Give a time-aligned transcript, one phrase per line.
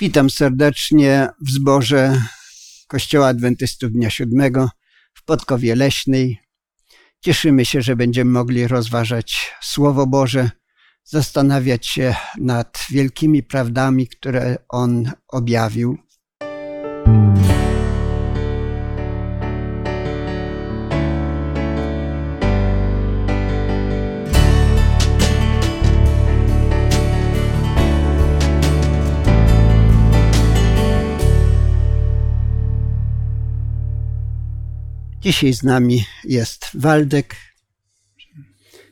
[0.00, 2.22] Witam serdecznie w zborze
[2.88, 4.68] Kościoła Adwentystów Dnia Siódmego
[5.14, 6.38] w Podkowie Leśnej.
[7.20, 10.50] Cieszymy się, że będziemy mogli rozważać Słowo Boże,
[11.04, 15.98] zastanawiać się nad wielkimi prawdami, które On objawił.
[35.24, 37.36] Dzisiaj z nami jest Waldek,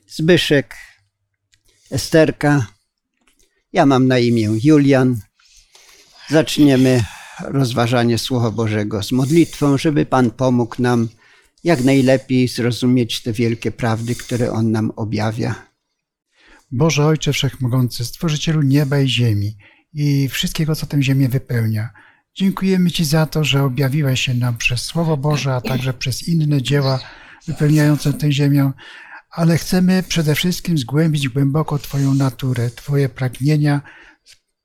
[0.08, 0.76] Zbyszek,
[1.90, 2.66] Esterka.
[3.72, 5.20] Ja mam na imię Julian.
[6.28, 7.04] Zaczniemy
[7.40, 11.08] rozważanie Słowa Bożego z modlitwą, żeby Pan pomógł nam
[11.64, 15.54] jak najlepiej zrozumieć te wielkie prawdy, które On nam objawia.
[16.70, 19.56] Boże Ojcze Wszechmogący, Stworzycielu nieba i ziemi
[19.94, 21.90] i wszystkiego, co tę ziemię wypełnia.
[22.34, 26.62] Dziękujemy Ci za to, że objawiłeś się nam przez Słowo Boże, a także przez inne
[26.62, 27.00] dzieła
[27.46, 28.72] wypełniające tę ziemię,
[29.30, 33.80] ale chcemy przede wszystkim zgłębić głęboko Twoją naturę, Twoje pragnienia,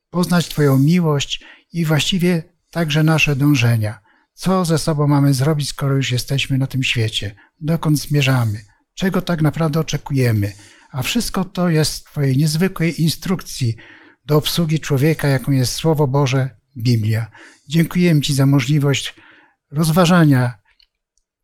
[0.09, 1.43] poznać Twoją miłość
[1.73, 3.99] i właściwie także nasze dążenia.
[4.33, 7.35] Co ze sobą mamy zrobić, skoro już jesteśmy na tym świecie?
[7.61, 8.61] Dokąd zmierzamy?
[8.93, 10.53] Czego tak naprawdę oczekujemy?
[10.91, 13.75] A wszystko to jest w Twojej niezwykłej instrukcji
[14.25, 17.31] do obsługi człowieka, jaką jest Słowo Boże, Biblia.
[17.69, 19.15] Dziękujemy Ci za możliwość
[19.71, 20.53] rozważania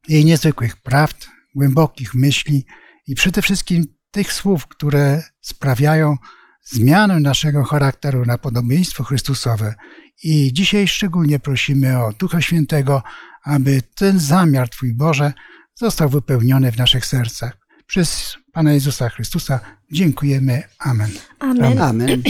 [0.08, 2.66] jej niezwykłych prawd, głębokich myśli
[3.08, 6.18] i przede wszystkim tych słów, które sprawiają
[6.64, 9.76] zmianę naszego charakteru na podobieństwo Chrystusowe.
[10.24, 13.04] I dzisiaj szczególnie prosimy o Ducha Świętego,
[13.44, 15.34] aby ten zamiar Twój Boże
[15.76, 17.58] został wypełniony w naszych sercach.
[17.88, 19.60] Przez Pana Jezusa Chrystusa
[19.92, 20.64] dziękujemy.
[20.80, 21.12] Amen.
[21.40, 21.82] Amen.
[21.82, 22.24] Amen.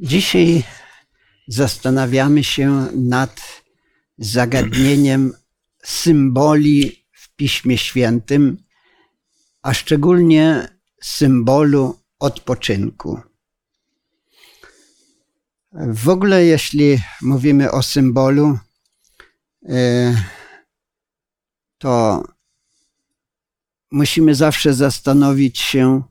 [0.00, 0.64] Dzisiaj
[1.48, 3.62] zastanawiamy się nad
[4.18, 5.32] zagadnieniem
[5.84, 8.56] symboli w Piśmie Świętym,
[9.62, 10.68] a szczególnie
[11.02, 13.20] symbolu odpoczynku.
[15.72, 18.58] W ogóle, jeśli mówimy o symbolu,
[19.68, 20.14] e,
[21.78, 22.24] to
[23.90, 26.02] musimy zawsze zastanowić się,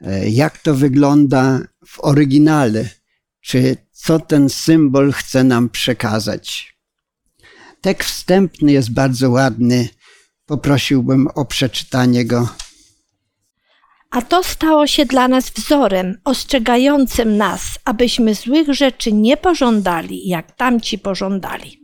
[0.00, 2.88] e, jak to wygląda w oryginale,
[3.40, 6.74] czy co ten symbol chce nam przekazać.
[7.80, 9.88] Tekst wstępny jest bardzo ładny.
[10.46, 12.48] Poprosiłbym o przeczytanie go.
[14.10, 20.56] A to stało się dla nas wzorem, ostrzegającym nas, abyśmy złych rzeczy nie pożądali, jak
[20.56, 21.80] tamci pożądali.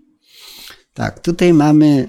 [0.95, 2.09] Tak, tutaj mamy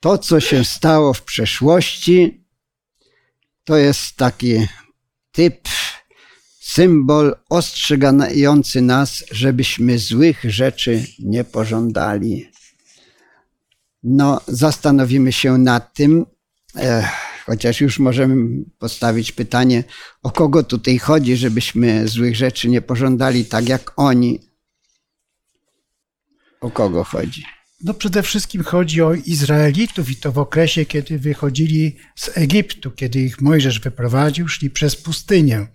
[0.00, 2.44] to, co się stało w przeszłości.
[3.64, 4.66] To jest taki
[5.32, 5.68] typ,
[6.66, 12.50] symbol ostrzegający nas, żebyśmy złych rzeczy nie pożądali.
[14.02, 16.26] No, zastanowimy się nad tym,
[17.46, 19.84] chociaż już możemy postawić pytanie,
[20.22, 24.40] o kogo tutaj chodzi, żebyśmy złych rzeczy nie pożądali tak jak oni.
[26.60, 27.44] O kogo chodzi?
[27.84, 33.20] No przede wszystkim chodzi o Izraelitów i to w okresie, kiedy wychodzili z Egiptu, kiedy
[33.20, 35.66] ich Mojżesz wyprowadził, szli przez pustynię.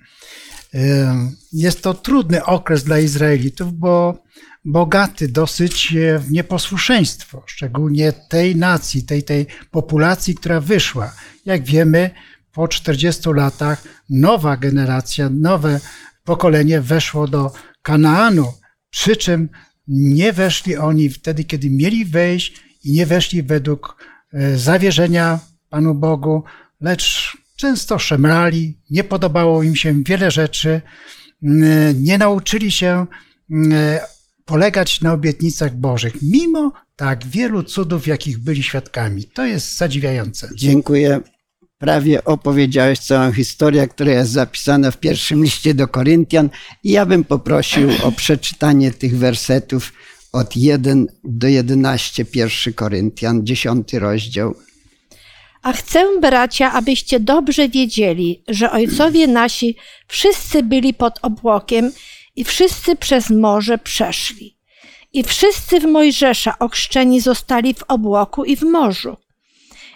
[1.54, 4.24] Jest to trudny okres dla Izraelitów, bo
[4.66, 11.14] bogaty dosyć w nieposłuszeństwo, szczególnie tej nacji, tej, tej populacji, która wyszła.
[11.46, 12.12] Jak wiemy,
[12.52, 15.80] po 40 latach nowa generacja, nowe
[16.24, 18.54] pokolenie weszło do Kanaanu,
[18.90, 19.50] przy czym
[19.88, 25.40] nie weszli oni wtedy, kiedy mieli wejść i nie weszli według e, zawierzenia
[25.70, 26.44] Panu Bogu,
[26.82, 30.82] lecz często szemrali, nie podobało im się wiele rzeczy,
[31.96, 33.06] nie nauczyli się
[34.46, 39.24] polegać na obietnicach Bożych, mimo tak wielu cudów, jakich byli świadkami.
[39.24, 40.50] To jest zadziwiające.
[40.56, 41.20] Dziękuję.
[41.78, 46.50] Prawie opowiedziałeś całą historię, która jest zapisana w pierwszym liście do Koryntian
[46.84, 49.94] i ja bym poprosił o przeczytanie tych wersetów
[50.32, 54.56] od 1 do 11, pierwszy Koryntian, 10 rozdział.
[55.62, 59.76] A chcę, bracia, abyście dobrze wiedzieli, że ojcowie nasi
[60.08, 61.92] wszyscy byli pod obłokiem
[62.36, 64.58] i wszyscy przez morze przeszli.
[65.14, 69.18] I wszyscy w Mojżesza ochrzczeni zostali w obłoku i w morzu.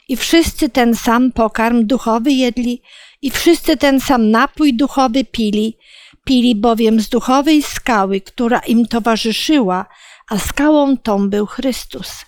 [0.10, 2.82] I wszyscy ten sam pokarm duchowy jedli,
[3.22, 5.78] i wszyscy ten sam napój duchowy pili,
[6.26, 9.86] pili bowiem z duchowej skały, która im towarzyszyła,
[10.30, 12.26] a skałą tą był Chrystus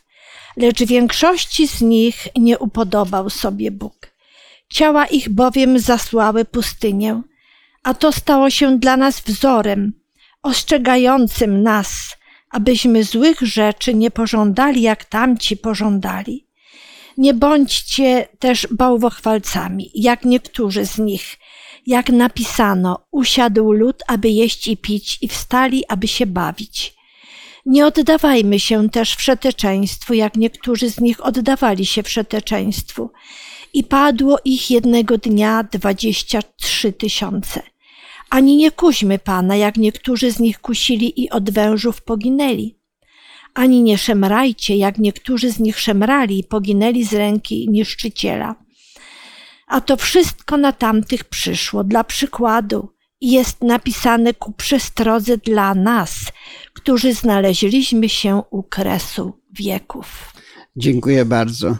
[0.57, 4.11] lecz większości z nich nie upodobał sobie Bóg.
[4.69, 7.21] Ciała ich bowiem zasłały pustynię,
[7.83, 9.93] a to stało się dla nas wzorem,
[10.43, 12.15] ostrzegającym nas,
[12.49, 16.47] abyśmy złych rzeczy nie pożądali, jak tamci pożądali.
[17.17, 21.37] Nie bądźcie też bałwochwalcami, jak niektórzy z nich.
[21.85, 26.96] Jak napisano, usiadł lud, aby jeść i pić, i wstali, aby się bawić.
[27.69, 33.11] Nie oddawajmy się też wszeteczeństwu, jak niektórzy z nich oddawali się wszeteczeństwu.
[33.73, 37.61] I padło ich jednego dnia dwadzieścia trzy tysiące.
[38.29, 42.77] Ani nie kuźmy Pana, jak niektórzy z nich kusili i od wężów poginęli.
[43.53, 48.55] Ani nie szemrajcie, jak niektórzy z nich szemrali i poginęli z ręki niszczyciela.
[49.67, 52.89] A to wszystko na tamtych przyszło dla przykładu
[53.21, 56.25] jest napisane ku przestrodze dla nas,
[56.73, 60.33] którzy znaleźliśmy się u kresu wieków.
[60.75, 61.77] Dziękuję bardzo.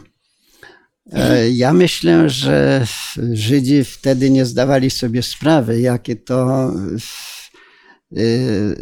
[1.12, 2.86] E, ja myślę, że
[3.32, 8.20] Żydzi wtedy nie zdawali sobie sprawy, jakie to e,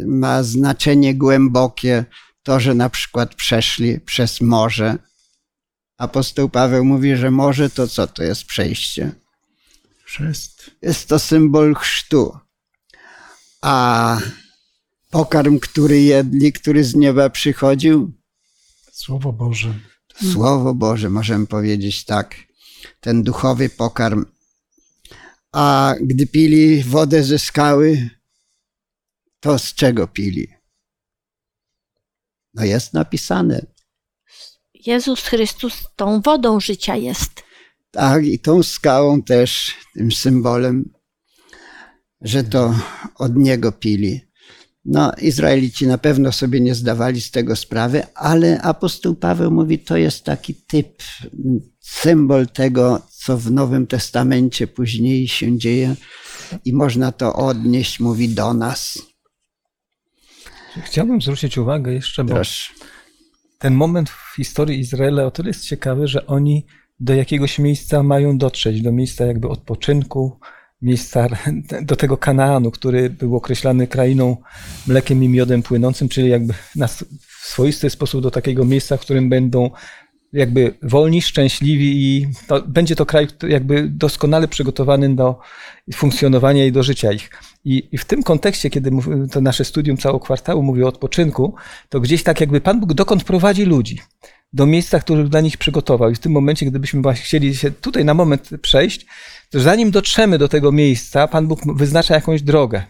[0.07, 2.05] ma znaczenie głębokie,
[2.43, 4.99] to, że na przykład przeszli przez morze.
[5.99, 9.13] Apostoł Paweł mówi, że morze to co to jest przejście?
[10.05, 10.71] Chrzest.
[10.83, 12.46] Jest to symbol chrztu.
[13.67, 14.19] A
[15.11, 18.13] pokarm, który jedli, który z nieba przychodził,
[18.93, 19.75] Słowo Boże.
[20.33, 22.35] Słowo Boże, możemy powiedzieć tak,
[23.01, 24.25] ten duchowy pokarm.
[25.53, 28.11] A gdy pili wodę ze skały,
[29.41, 30.49] to z czego pili?
[32.55, 33.67] No jest napisane.
[34.75, 37.43] Jezus Chrystus tą wodą życia jest.
[37.91, 40.96] Tak, i tą skałą też, tym symbolem,
[42.21, 42.75] że to
[43.15, 44.21] od niego pili.
[44.85, 49.97] No, Izraelici na pewno sobie nie zdawali z tego sprawy, ale apostoł Paweł mówi, to
[49.97, 51.03] jest taki typ,
[51.81, 55.97] symbol tego, co w Nowym Testamencie później się dzieje
[56.65, 58.99] i można to odnieść, mówi do nas.
[60.85, 62.73] Chciałbym zwrócić uwagę jeszcze, bo Proszę.
[63.59, 66.67] ten moment w historii Izraela o tyle jest ciekawy, że oni
[67.01, 70.41] do jakiegoś miejsca mają dotrzeć, do miejsca jakby odpoczynku,
[70.83, 71.29] miejsca
[71.83, 74.37] do tego Kanaanu, który był określany krainą
[74.87, 76.89] mlekiem i miodem płynącym, czyli jakby na
[77.43, 79.71] swoisty sposób do takiego miejsca, w którym będą
[80.33, 85.39] jakby wolni, szczęśliwi i to, będzie to kraj jakby doskonale przygotowany do
[85.95, 87.31] funkcjonowania i do życia ich.
[87.65, 88.91] I, I, w tym kontekście, kiedy
[89.33, 91.55] to nasze studium cało kwartału mówi o odpoczynku,
[91.89, 93.99] to gdzieś tak jakby Pan Bóg dokąd prowadzi ludzi
[94.53, 96.11] do miejsca, których dla nich przygotował.
[96.11, 99.07] I w tym momencie, gdybyśmy właśnie chcieli się tutaj na moment przejść,
[99.53, 102.83] zanim dotrzemy do tego miejsca, Pan Bóg wyznacza jakąś drogę.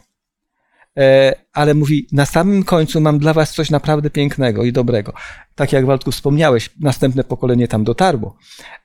[0.98, 5.12] E, ale mówi, na samym końcu mam dla was coś naprawdę pięknego i dobrego.
[5.54, 8.36] Tak jak Waldku wspomniałeś, następne pokolenie tam dotarło.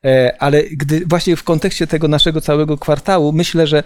[0.05, 3.83] E, ale gdy właśnie w kontekście tego naszego całego kwartału, myślę, że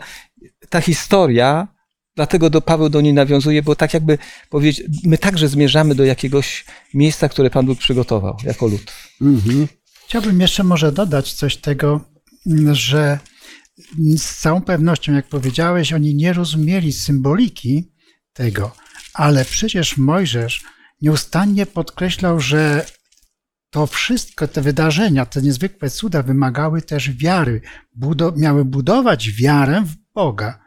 [0.70, 1.68] ta historia,
[2.16, 4.18] dlatego do Paweł do niej nawiązuje, bo tak jakby
[4.50, 8.94] powiedzieć, my także zmierzamy do jakiegoś miejsca, które Pan Bóg przygotował jako lud.
[9.22, 9.68] Mhm.
[10.08, 12.02] Chciałbym jeszcze może dodać coś tego,
[12.72, 13.20] że
[14.18, 17.92] z całą pewnością, jak powiedziałeś, oni nie rozumieli symboliki
[18.34, 18.76] tego,
[19.14, 20.64] ale przecież Mojżesz
[21.02, 22.86] nieustannie podkreślał, że
[23.70, 27.62] to wszystko, te wydarzenia, te niezwykłe cuda wymagały też wiary,
[27.96, 30.66] budo miały budować wiarę w Boga.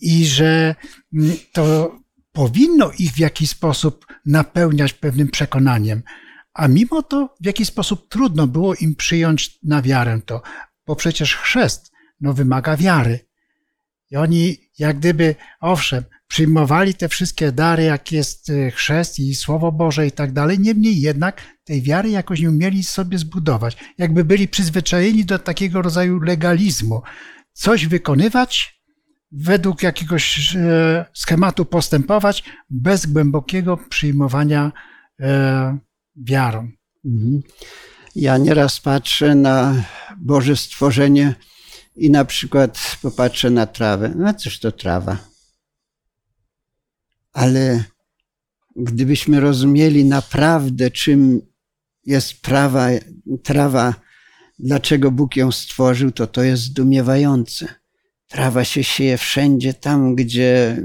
[0.00, 0.74] I że
[1.52, 1.96] to
[2.32, 6.02] powinno ich w jakiś sposób napełniać pewnym przekonaniem,
[6.54, 10.42] a mimo to w jakiś sposób trudno było im przyjąć na wiarę to,
[10.86, 11.89] bo przecież chrzest
[12.20, 13.18] no, wymaga wiary.
[14.10, 20.06] I oni jak gdyby, owszem, przyjmowali te wszystkie dary, jak jest chrzest i Słowo Boże
[20.06, 23.76] i tak dalej, niemniej jednak tej wiary jakoś nie umieli sobie zbudować.
[23.98, 27.02] Jakby byli przyzwyczajeni do takiego rodzaju legalizmu.
[27.52, 28.82] Coś wykonywać,
[29.32, 30.56] według jakiegoś
[31.14, 34.72] schematu postępować, bez głębokiego przyjmowania
[35.20, 35.78] e,
[36.16, 36.70] wiarą.
[37.04, 37.42] Mhm.
[38.16, 39.74] Ja nieraz patrzę na
[40.18, 41.34] Boże stworzenie
[41.96, 44.12] i na przykład popatrzę na trawę.
[44.16, 45.18] No cóż to trawa?
[47.32, 47.84] Ale
[48.76, 51.40] gdybyśmy rozumieli naprawdę, czym
[52.06, 52.88] jest prawa,
[53.42, 53.94] trawa,
[54.58, 57.68] dlaczego Bóg ją stworzył, to to jest zdumiewające.
[58.28, 60.82] Trawa się sieje wszędzie tam, gdzie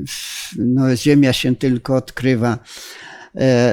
[0.58, 2.60] no, ziemia się tylko odkrywa.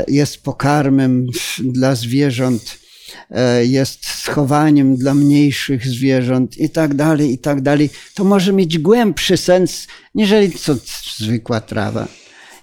[0.08, 1.26] Jest pokarmem
[1.58, 2.78] dla zwierząt,
[3.62, 7.90] jest schowaniem dla mniejszych zwierząt i tak dalej, i tak dalej.
[8.14, 10.74] To może mieć głębszy sens, niżeli co
[11.16, 12.08] zwykła trawa.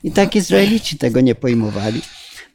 [0.04, 2.02] I tak Izraelici tego nie pojmowali.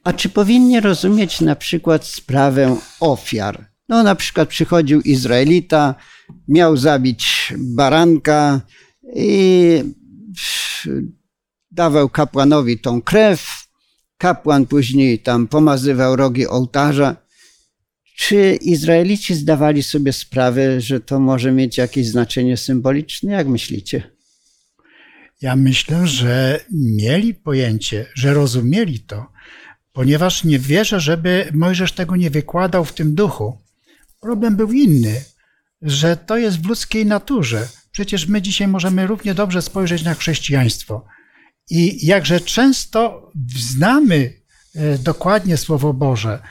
[0.04, 3.66] A czy powinni rozumieć na przykład sprawę ofiar?
[3.88, 5.94] No, na przykład przychodził Izraelita,
[6.48, 8.60] miał zabić baranka
[9.14, 9.82] i
[11.70, 13.66] dawał kapłanowi tą krew,
[14.18, 17.16] kapłan później tam pomazywał rogi ołtarza.
[18.16, 23.32] Czy Izraelici zdawali sobie sprawę, że to może mieć jakieś znaczenie symboliczne?
[23.32, 24.10] Jak myślicie?
[25.40, 29.26] Ja myślę, że mieli pojęcie, że rozumieli to,
[29.92, 33.58] ponieważ nie wierzę, żeby Mojżesz tego nie wykładał w tym duchu.
[34.20, 35.24] Problem był inny,
[35.82, 37.68] że to jest w ludzkiej naturze.
[37.90, 41.04] Przecież my dzisiaj możemy równie dobrze spojrzeć na chrześcijaństwo.
[41.70, 44.32] I jakże często znamy
[44.74, 46.42] e, dokładnie Słowo Boże,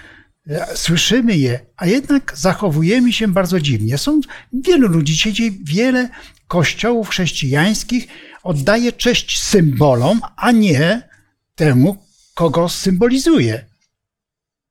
[0.76, 3.98] słyszymy je, a jednak zachowujemy się bardzo dziwnie.
[3.98, 4.22] Są
[4.54, 6.10] wielu ludzi, dzisiaj wiele
[6.48, 8.08] kościołów chrześcijańskich
[8.44, 11.10] oddaje cześć symbolom, a nie
[11.56, 11.98] temu,
[12.34, 13.66] kogo symbolizuje.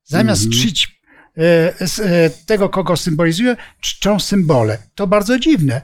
[0.04, 0.60] Zamiast Mhm.
[0.62, 1.00] czcić
[1.38, 1.74] e,
[2.04, 4.78] e, tego, kogo symbolizuje, czczą symbole.
[4.94, 5.82] To bardzo dziwne.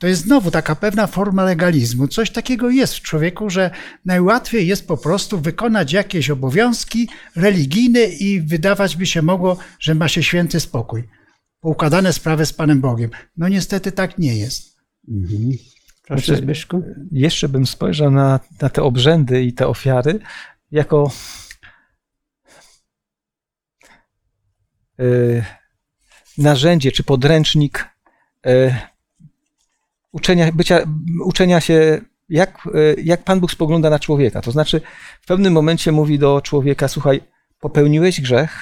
[0.00, 2.08] To jest znowu taka pewna forma legalizmu.
[2.08, 3.70] Coś takiego jest w człowieku, że
[4.04, 10.08] najłatwiej jest po prostu wykonać jakieś obowiązki religijne i wydawać by się mogło, że ma
[10.08, 11.08] się święty spokój.
[11.60, 13.10] Poukładane sprawy z Panem Bogiem.
[13.36, 14.76] No niestety tak nie jest.
[15.08, 15.50] Mhm.
[16.06, 16.82] Proszę, Znaczy- Zbyszku.
[17.12, 20.18] Jeszcze bym spojrzał na, na te obrzędy i te ofiary
[20.70, 21.10] jako
[24.98, 25.04] e,
[26.38, 27.88] narzędzie czy podręcznik
[28.46, 28.89] e,
[30.12, 30.78] uczenia, bycia,
[31.24, 34.40] uczenia się, jak, e, jak Pan Bóg spogląda na człowieka.
[34.40, 34.80] To znaczy,
[35.20, 37.20] w pewnym momencie mówi do człowieka: Słuchaj,
[37.60, 38.58] popełniłeś grzech,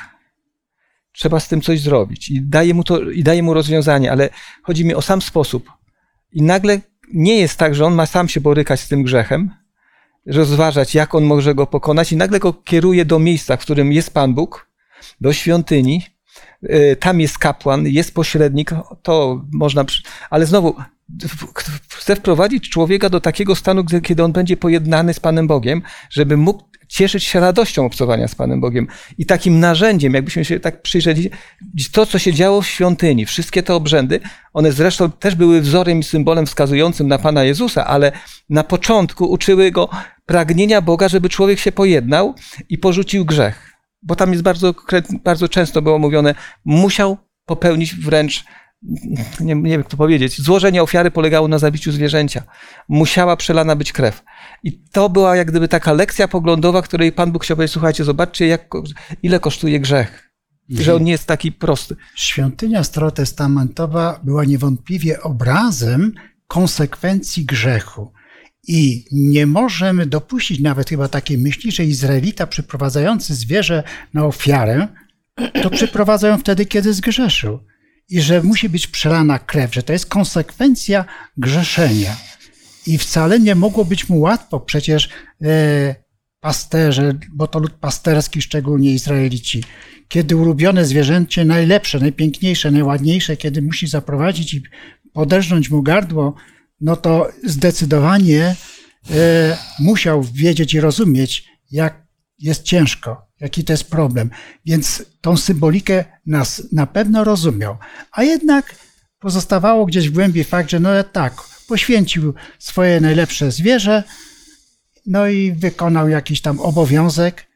[1.13, 2.31] trzeba z tym coś zrobić.
[2.31, 4.29] I daje mu, to, i daje mu rozwiązanie, ale
[4.63, 5.73] chodzi mi o sam sposób.
[6.33, 6.81] I nagle
[7.15, 9.51] nie jest tak, że on ma sam się borykać z tym grzechem,
[10.27, 14.15] rozważać, jak on może go pokonać, i nagle go kieruje do miejsca, w którym jest
[14.15, 14.69] Pan Bóg,
[15.21, 16.07] do świątyni.
[16.63, 18.71] y, Tam jest kapłan, jest pośrednik,
[19.03, 19.85] to można.
[20.31, 20.75] Ale znowu,
[21.95, 26.69] chce wprowadzić człowieka do takiego stanu, kiedy on będzie pojednany z Panem Bogiem, żeby mógł
[26.89, 28.87] cieszyć się radością obcowania z Panem Bogiem.
[29.19, 31.31] I takim narzędziem, jakbyśmy się tak przyjrzeli,
[31.93, 34.21] to, co się działo w świątyni, wszystkie te obrzędy,
[34.53, 38.13] one zresztą też były wzorem i symbolem wskazującym na Pana Jezusa, ale
[38.51, 39.89] na początku uczyły go
[40.27, 42.35] pragnienia Boga, żeby człowiek się pojednał
[42.69, 43.73] i porzucił grzech.
[44.03, 44.75] Bo tam jest bardzo,
[45.25, 46.35] bardzo często było mówione,
[46.65, 48.45] musiał popełnić wręcz,
[48.83, 52.43] nie, nie wiem jak to powiedzieć, złożenie ofiary polegało na zabiciu zwierzęcia.
[52.89, 54.23] Musiała przelana być krew.
[54.63, 58.47] I to była jak gdyby taka lekcja poglądowa, której Pan Bóg chciał powiedzieć, słuchajcie, zobaczcie
[58.47, 58.69] jak,
[59.23, 60.31] ile kosztuje grzech.
[60.69, 61.97] Że on nie jest taki prosty.
[62.15, 66.13] Świątynia starotestamentowa była niewątpliwie obrazem
[66.47, 68.13] konsekwencji grzechu.
[68.69, 73.83] I nie możemy dopuścić nawet chyba takiej myśli, że Izraelita przyprowadzający zwierzę
[74.15, 74.89] na ofiarę,
[75.63, 77.61] to przyprowadza ją wtedy, kiedy zgrzeszył.
[78.09, 81.05] I że musi być przelana krew, że to jest konsekwencja
[81.37, 82.17] grzeszenia.
[82.87, 85.09] I wcale nie mogło być mu łatwo, przecież
[85.43, 85.95] e,
[86.41, 89.65] pasterze, bo to lud pasterski, szczególnie Izraelici,
[90.09, 94.63] kiedy ulubione zwierzęcie, najlepsze, najpiękniejsze, najładniejsze, kiedy musi zaprowadzić i
[95.13, 96.35] poderżnąć mu gardło,
[96.81, 98.57] no to zdecydowanie
[99.11, 102.07] e, musiał wiedzieć i rozumieć, jak
[102.39, 104.31] jest ciężko, jaki to jest problem.
[104.67, 107.77] Więc tą symbolikę nas na pewno rozumiał.
[108.13, 108.75] A jednak
[109.19, 111.35] pozostawało gdzieś w głębi fakt, że no tak,
[111.69, 114.03] poświęcił swoje najlepsze zwierzę,
[115.07, 117.47] no i wykonał jakiś tam obowiązek,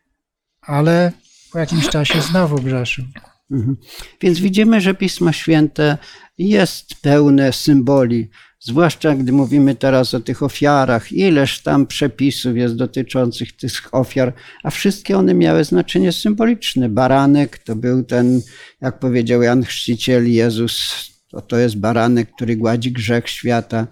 [0.61, 1.13] ale
[1.53, 3.05] po jakimś czasie znowu grzeszył.
[3.51, 3.77] Mhm.
[4.21, 5.99] Więc widzimy, że Pismo Święte
[6.39, 8.31] jest pełne symboli,
[8.63, 11.13] zwłaszcza gdy mówimy teraz o tych ofiarach.
[11.13, 16.89] Ileż tam przepisów jest dotyczących tych ofiar, a wszystkie one miały znaczenie symboliczne.
[16.89, 18.41] Baranek to był ten,
[18.81, 23.87] jak powiedział Jan Chrzciciel, Jezus, to, to jest baranek, który gładzi grzech świata.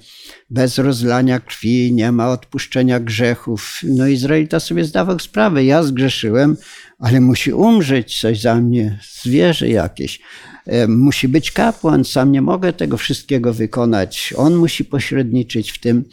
[0.50, 3.80] Bez rozlania krwi nie ma odpuszczenia grzechów.
[3.82, 6.56] No Izraelita sobie zdawał sprawę, ja zgrzeszyłem,
[6.98, 10.20] ale musi umrzeć coś za mnie, zwierzę jakieś.
[10.66, 14.34] E, Musi być kapłan, sam nie mogę tego wszystkiego wykonać.
[14.36, 16.04] On musi pośredniczyć w tym.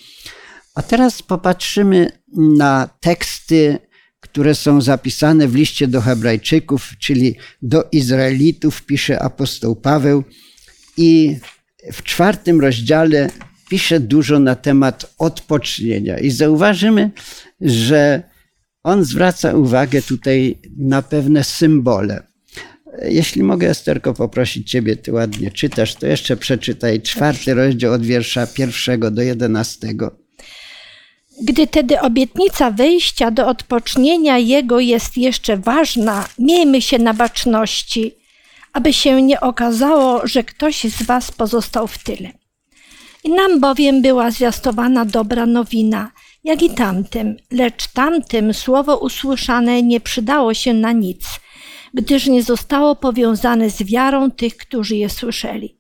[0.76, 3.80] A teraz popatrzymy na teksty,
[4.20, 10.24] które są zapisane w liście do Hebrajczyków, czyli do Izraelitów, pisze apostoł Paweł.
[10.98, 11.38] I
[11.94, 13.30] w czwartym rozdziale
[13.70, 16.20] pisze dużo na temat odpocznienia.
[16.20, 17.12] I zauważymy,
[17.62, 18.24] że
[18.84, 22.27] on zwraca uwagę tutaj na pewne symbole.
[23.02, 28.48] Jeśli mogę, Esterko, poprosić Ciebie, Ty ładnie czytasz, to jeszcze przeczytaj czwarty rozdział od wiersza
[28.48, 30.16] pierwszego do jedenastego.
[31.42, 38.16] Gdy tedy obietnica wejścia do odpocznienia Jego jest jeszcze ważna, miejmy się na baczności,
[38.74, 42.30] aby się nie okazało, że ktoś z Was pozostał w tyle.
[43.24, 46.12] I nam bowiem była zwiastowana dobra nowina,
[46.44, 51.26] jak i tamtym, lecz tamtym słowo usłyszane nie przydało się na nic,
[51.94, 55.78] gdyż nie zostało powiązane z wiarą tych, którzy je słyszeli.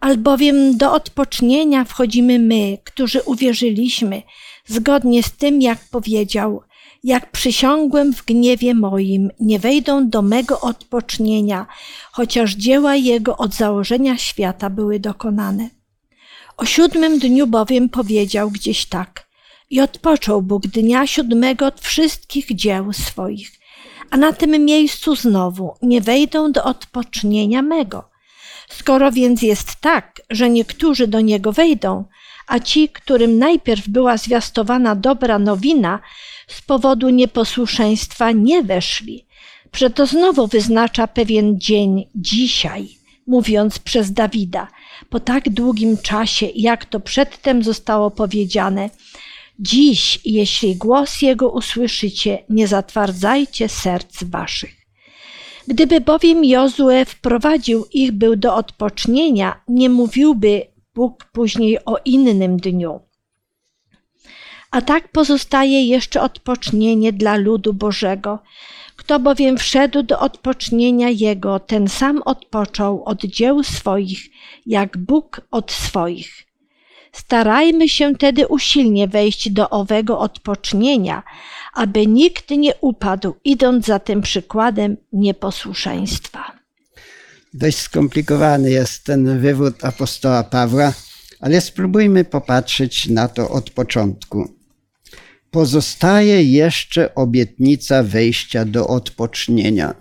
[0.00, 4.22] Albowiem do odpocznienia wchodzimy my, którzy uwierzyliśmy,
[4.66, 6.62] zgodnie z tym, jak powiedział:
[7.04, 11.66] Jak przysiągłem w gniewie moim, nie wejdą do mego odpocznienia,
[12.12, 15.70] chociaż dzieła jego od założenia świata były dokonane.
[16.56, 19.28] O siódmym dniu bowiem powiedział gdzieś tak:
[19.70, 23.55] I odpoczął Bóg dnia siódmego od wszystkich dzieł swoich.
[24.10, 28.08] A na tym miejscu znowu nie wejdą do odpocznienia mego.
[28.68, 32.04] Skoro więc jest tak, że niektórzy do niego wejdą,
[32.46, 36.00] a ci, którym najpierw była zwiastowana dobra nowina,
[36.48, 39.26] z powodu nieposłuszeństwa nie weszli,
[39.70, 42.88] przeto znowu wyznacza pewien dzień dzisiaj,
[43.26, 44.68] mówiąc przez Dawida,
[45.10, 48.90] po tak długim czasie, jak to przedtem zostało powiedziane,
[49.58, 54.86] Dziś, jeśli głos Jego usłyszycie, nie zatwardzajcie serc waszych.
[55.68, 63.00] Gdyby bowiem Jozue wprowadził ich był do odpocznienia, nie mówiłby Bóg później o innym dniu.
[64.70, 68.38] A tak pozostaje jeszcze odpocznienie dla ludu Bożego.
[68.96, 74.20] Kto bowiem wszedł do odpocznienia Jego, ten sam odpoczął od dzieł swoich,
[74.66, 76.45] jak Bóg od swoich.
[77.16, 81.22] Starajmy się tedy usilnie wejść do owego odpocznienia,
[81.74, 86.52] aby nikt nie upadł, idąc za tym przykładem nieposłuszeństwa.
[87.54, 90.92] Dość skomplikowany jest ten wywód apostoła Pawła,
[91.40, 94.48] ale spróbujmy popatrzeć na to od początku.
[95.50, 99.94] Pozostaje jeszcze obietnica wejścia do odpocznienia.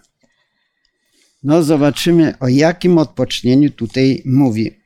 [1.44, 4.85] No, zobaczymy, o jakim odpocznieniu tutaj mówi.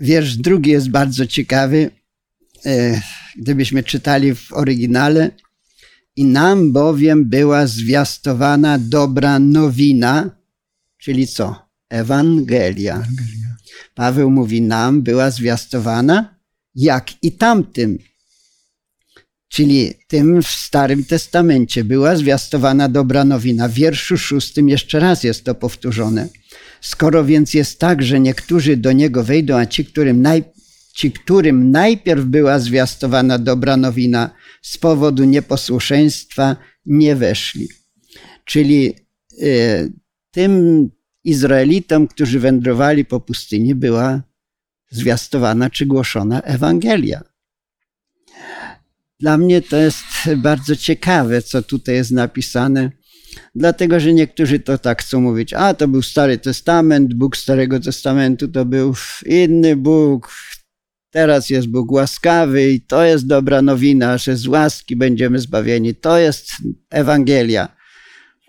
[0.00, 1.90] Wiersz drugi jest bardzo ciekawy.
[2.66, 3.00] E,
[3.36, 5.30] gdybyśmy czytali w oryginale,
[6.16, 10.30] i nam bowiem była zwiastowana dobra nowina,
[10.98, 11.68] czyli co?
[11.88, 12.94] Ewangelia.
[12.94, 13.56] Ewangelia.
[13.94, 16.34] Paweł mówi, nam była zwiastowana,
[16.74, 17.98] jak i tamtym.
[19.50, 23.68] Czyli tym w Starym Testamencie była zwiastowana dobra nowina.
[23.68, 26.28] W wierszu szóstym jeszcze raz jest to powtórzone.
[26.80, 30.44] Skoro więc jest tak, że niektórzy do niego wejdą, a ci, którym, naj,
[30.94, 34.30] ci, którym najpierw była zwiastowana dobra nowina,
[34.62, 37.68] z powodu nieposłuszeństwa nie weszli.
[38.44, 38.94] Czyli
[39.42, 39.92] y,
[40.30, 40.90] tym
[41.24, 44.22] Izraelitom, którzy wędrowali po pustyni, była
[44.90, 47.29] zwiastowana czy głoszona Ewangelia.
[49.20, 50.04] Dla mnie to jest
[50.36, 52.90] bardzo ciekawe, co tutaj jest napisane,
[53.54, 58.48] dlatego że niektórzy to tak chcą mówić, a to był Stary Testament, Bóg Starego Testamentu
[58.48, 58.94] to był
[59.26, 60.32] inny Bóg,
[61.10, 65.94] teraz jest Bóg łaskawy i to jest dobra nowina, że z łaski będziemy zbawieni.
[65.94, 66.52] To jest
[66.90, 67.68] Ewangelia.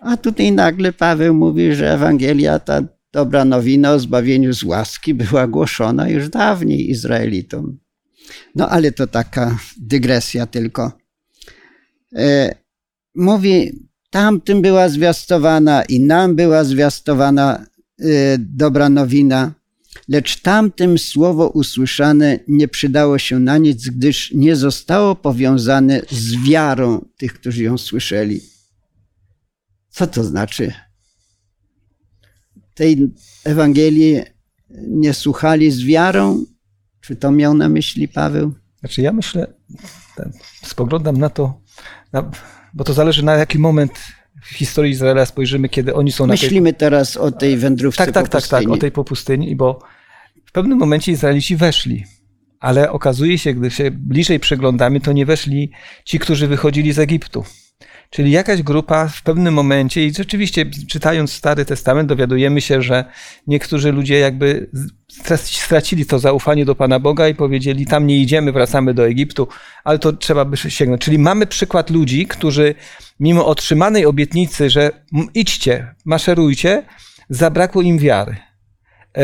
[0.00, 2.82] A tutaj nagle Paweł mówi, że Ewangelia, ta
[3.12, 7.78] dobra nowina o zbawieniu z łaski była głoszona już dawniej Izraelitom.
[8.54, 10.92] No ale to taka dygresja tylko.
[12.16, 12.54] E,
[13.14, 17.66] mówi, tamtym była zwiastowana i nam była zwiastowana
[18.00, 18.04] e,
[18.38, 19.54] dobra nowina,
[20.08, 27.04] lecz tamtym słowo usłyszane nie przydało się na nic, gdyż nie zostało powiązane z wiarą
[27.16, 28.40] tych, którzy ją słyszeli.
[29.90, 30.72] Co to znaczy?
[32.74, 33.10] Tej
[33.44, 34.20] Ewangelii
[34.88, 36.44] nie słuchali z wiarą?
[37.02, 38.54] Czy to miał na myśli Paweł?
[38.80, 39.46] Znaczy, ja myślę,
[40.64, 41.60] spoglądam na to,
[42.12, 42.30] na,
[42.74, 43.92] bo to zależy na jaki moment
[44.42, 46.78] w historii Izraela spojrzymy, kiedy oni są Myślimy na tej...
[46.78, 48.60] teraz o tej wędrówce tak, tak, po pustyni.
[48.60, 49.78] Tak, tak, o tej po pustyni, bo
[50.46, 52.04] w pewnym momencie Izraelici weszli,
[52.60, 55.70] ale okazuje się, gdy się bliżej przeglądamy, to nie weszli
[56.04, 57.44] ci, którzy wychodzili z Egiptu.
[58.12, 63.04] Czyli jakaś grupa w pewnym momencie, i rzeczywiście czytając Stary Testament, dowiadujemy się, że
[63.46, 64.70] niektórzy ludzie jakby
[65.38, 69.48] stracili to zaufanie do Pana Boga i powiedzieli: Tam nie idziemy, wracamy do Egiptu,
[69.84, 71.02] ale to trzeba by sięgnąć.
[71.02, 72.74] Czyli mamy przykład ludzi, którzy
[73.20, 74.90] mimo otrzymanej obietnicy, że
[75.34, 76.82] idźcie, maszerujcie,
[77.28, 78.36] zabrakło im wiary.
[79.16, 79.22] E,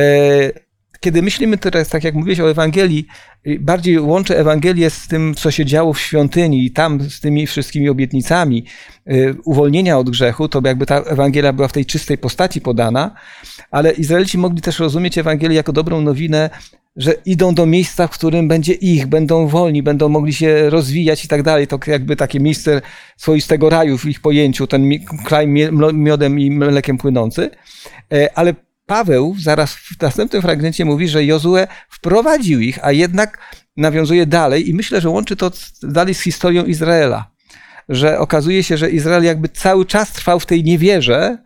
[1.01, 3.07] kiedy myślimy teraz, tak jak mówiłeś o Ewangelii,
[3.61, 7.89] bardziej łączę Ewangelię z tym, co się działo w świątyni i tam z tymi wszystkimi
[7.89, 8.65] obietnicami
[9.11, 13.15] y, uwolnienia od grzechu, to jakby ta Ewangelia była w tej czystej postaci podana,
[13.71, 16.51] ale Izraelici mogli też rozumieć Ewangelię jako dobrą nowinę,
[16.97, 21.29] że idą do miejsca, w którym będzie ich, będą wolni, będą mogli się rozwijać i
[21.29, 21.67] tak dalej.
[21.67, 22.83] To jakby takie miejsce
[23.17, 24.91] swoistego raju w ich pojęciu, ten
[25.25, 25.47] kraj
[25.93, 27.51] miodem i mlekiem płynący.
[28.13, 28.55] E, ale
[28.89, 33.39] Paweł zaraz w następnym fragmencie mówi, że Jozue wprowadził ich, a jednak
[33.77, 35.51] nawiązuje dalej i myślę, że łączy to
[35.83, 37.31] dalej z historią Izraela.
[37.89, 41.39] Że okazuje się, że Izrael jakby cały czas trwał w tej niewierze,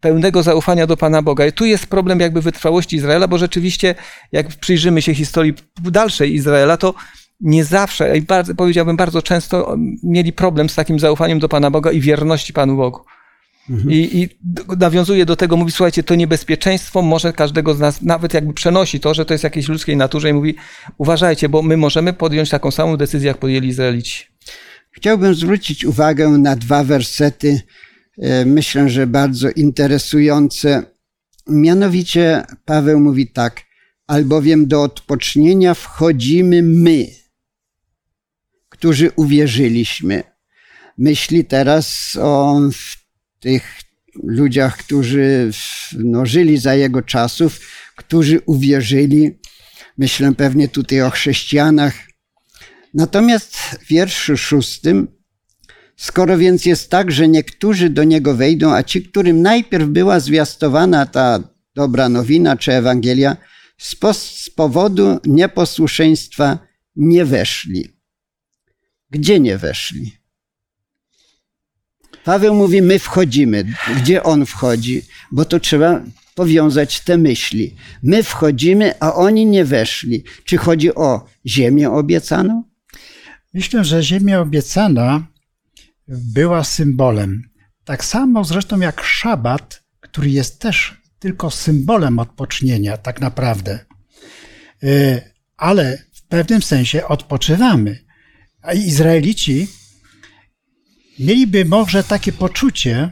[0.00, 1.46] pełnego zaufania do Pana Boga.
[1.46, 3.94] I tu jest problem jakby wytrwałości Izraela, bo rzeczywiście,
[4.32, 6.94] jak przyjrzymy się historii dalszej Izraela, to
[7.40, 8.26] nie zawsze, i
[8.56, 13.00] powiedziałbym bardzo często, mieli problem z takim zaufaniem do Pana Boga i wierności Panu Bogu.
[13.70, 13.90] Mhm.
[13.90, 14.28] I, I
[14.78, 19.14] nawiązuje do tego, mówi, słuchajcie, to niebezpieczeństwo może każdego z nas, nawet jakby przenosi to,
[19.14, 20.54] że to jest jakiejś ludzkiej naturze i mówi,
[20.98, 24.24] uważajcie, bo my możemy podjąć taką samą decyzję, jak podjęli Izraelici.
[24.90, 27.60] Chciałbym zwrócić uwagę na dwa wersety,
[28.18, 30.82] e, myślę, że bardzo interesujące.
[31.48, 33.62] Mianowicie Paweł mówi tak,
[34.06, 37.06] albowiem do odpocznienia wchodzimy my,
[38.68, 40.22] którzy uwierzyliśmy.
[40.98, 42.60] Myśli teraz o
[43.40, 43.80] tych
[44.14, 45.50] ludziach, którzy
[45.98, 47.60] no, żyli za jego czasów,
[47.96, 49.38] którzy uwierzyli.
[49.98, 51.94] Myślę pewnie tutaj o chrześcijanach.
[52.94, 55.08] Natomiast w wierszu szóstym,
[55.96, 61.06] skoro więc jest tak, że niektórzy do niego wejdą, a ci, którym najpierw była zwiastowana
[61.06, 61.40] ta
[61.74, 63.36] dobra nowina czy Ewangelia,
[63.78, 66.58] z powodu nieposłuszeństwa
[66.96, 67.88] nie weszli.
[69.10, 70.19] Gdzie nie weszli?
[72.24, 73.64] Paweł mówi, my wchodzimy.
[73.96, 75.02] Gdzie on wchodzi?
[75.32, 76.00] Bo to trzeba
[76.34, 77.76] powiązać te myśli.
[78.02, 80.24] My wchodzimy, a oni nie weszli.
[80.44, 82.64] Czy chodzi o ziemię obiecaną?
[83.54, 85.26] Myślę, że ziemia obiecana
[86.08, 87.42] była symbolem.
[87.84, 93.78] Tak samo zresztą jak szabat, który jest też tylko symbolem odpocznienia, tak naprawdę.
[94.84, 95.20] Y,
[95.56, 97.98] ale w pewnym sensie odpoczywamy.
[98.62, 99.66] A Izraelici
[101.20, 103.10] mieliby może takie poczucie,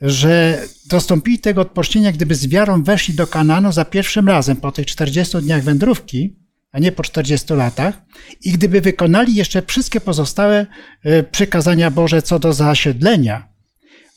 [0.00, 4.86] że dostąpili tego odpocznienia, gdyby z wiarą weszli do Kananu za pierwszym razem po tych
[4.86, 6.36] 40 dniach wędrówki,
[6.72, 8.02] a nie po 40 latach,
[8.40, 10.66] i gdyby wykonali jeszcze wszystkie pozostałe
[11.02, 13.48] e, przykazania Boże co do zasiedlenia.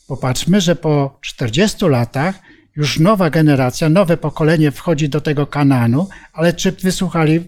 [0.06, 2.38] Popatrzmy, że po 40 latach
[2.76, 7.40] już nowa generacja, nowe pokolenie wchodzi do tego Kananu, ale czy wysłuchali,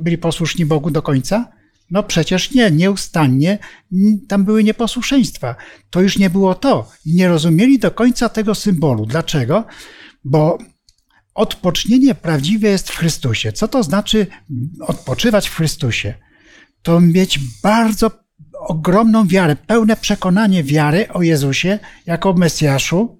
[0.00, 1.59] byli posłuszni Bogu do końca?
[1.90, 3.58] No przecież nie, nieustannie
[4.28, 5.56] tam były nieposłuszeństwa.
[5.90, 6.90] To już nie było to.
[7.06, 9.06] Nie rozumieli do końca tego symbolu.
[9.06, 9.64] Dlaczego?
[10.24, 10.58] Bo
[11.34, 13.52] odpocznienie prawdziwe jest w Chrystusie.
[13.52, 14.26] Co to znaczy
[14.80, 16.14] odpoczywać w Chrystusie?
[16.82, 18.10] To mieć bardzo
[18.60, 23.19] ogromną wiarę, pełne przekonanie wiary o Jezusie jako Mesjaszu,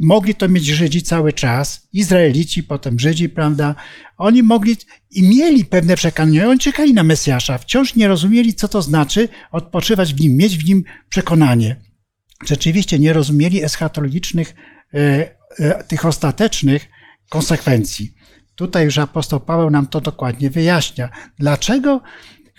[0.00, 3.74] mogli to mieć Żydzi cały czas, Izraelici, potem Żydzi, prawda?
[4.18, 4.76] Oni mogli
[5.10, 10.14] i mieli pewne przekonanie, oni czekali na Mesjasza, wciąż nie rozumieli, co to znaczy odpoczywać
[10.14, 11.76] w nim, mieć w nim przekonanie.
[12.46, 14.54] Rzeczywiście nie rozumieli eschatologicznych,
[14.94, 14.98] y,
[15.60, 16.88] y, tych ostatecznych
[17.28, 18.14] konsekwencji.
[18.54, 21.08] Tutaj już apostoł Paweł nam to dokładnie wyjaśnia.
[21.38, 22.00] Dlaczego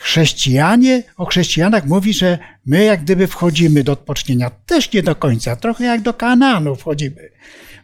[0.01, 4.49] Chrześcijanie, o chrześcijanach mówi, że my jak gdyby wchodzimy do odpocznienia.
[4.49, 7.29] Też nie do końca, trochę jak do Kanaanu wchodzimy.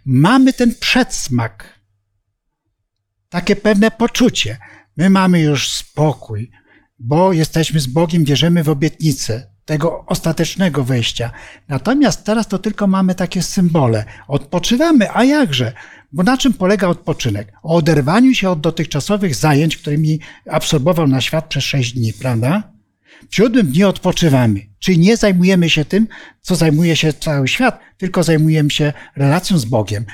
[0.06, 1.80] Mamy ten przedsmak,
[3.30, 4.58] takie pewne poczucie.
[4.97, 6.51] My mamy już spokój,
[6.99, 11.32] bo jesteśmy z Bogiem, wierzymy w obietnicę tego ostatecznego wejścia.
[11.67, 14.06] Natomiast teraz to tylko mamy takie symbole.
[14.27, 15.73] Odpoczywamy, a jakże?
[16.12, 17.53] Bo na czym polega odpoczynek?
[17.63, 22.71] O oderwaniu się od dotychczasowych zajęć, którymi absorbował na świat przez sześć dni, prawda?
[23.30, 26.08] W siódmym dniu odpoczywamy, czyli nie zajmujemy się tym,
[26.41, 30.06] co zajmuje się cały świat, tylko zajmujemy się relacją z Bogiem.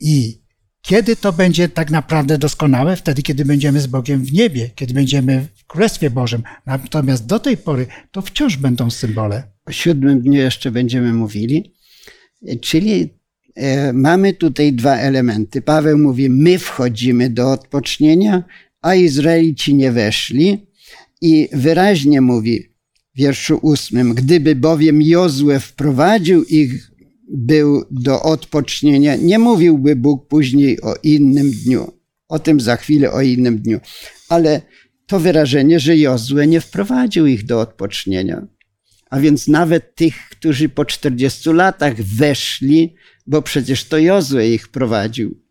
[0.00, 0.41] I
[0.82, 2.96] kiedy to będzie tak naprawdę doskonałe?
[2.96, 6.42] Wtedy, kiedy będziemy z Bogiem w niebie, kiedy będziemy w Królestwie Bożym.
[6.66, 9.42] Natomiast do tej pory to wciąż będą symbole.
[9.66, 11.74] O siódmym dniu jeszcze będziemy mówili.
[12.60, 13.08] Czyli
[13.54, 15.62] e, mamy tutaj dwa elementy.
[15.62, 18.44] Paweł mówi, my wchodzimy do odpocznienia,
[18.80, 20.66] a Izraelici nie weszli.
[21.20, 22.68] I wyraźnie mówi
[23.14, 26.91] w wierszu ósmym, gdyby bowiem Jozue wprowadził ich
[27.32, 31.92] był do odpocznienia, nie mówiłby Bóg później o innym dniu.
[32.28, 33.80] O tym za chwilę, o innym dniu.
[34.28, 34.62] Ale
[35.06, 38.46] to wyrażenie, że Jozue nie wprowadził ich do odpocznienia.
[39.10, 42.94] A więc nawet tych, którzy po 40 latach weszli,
[43.26, 45.42] bo przecież to Jozue ich prowadził.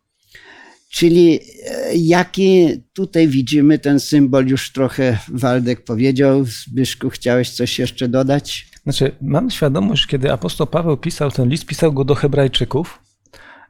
[0.92, 6.46] Czyli e, jaki tutaj widzimy ten symbol, już trochę Waldek powiedział.
[6.46, 8.71] Zbyszku, chciałeś coś jeszcze dodać?
[8.84, 13.00] Znaczy, mam świadomość, kiedy apostoł Paweł pisał ten list, pisał go do Hebrajczyków,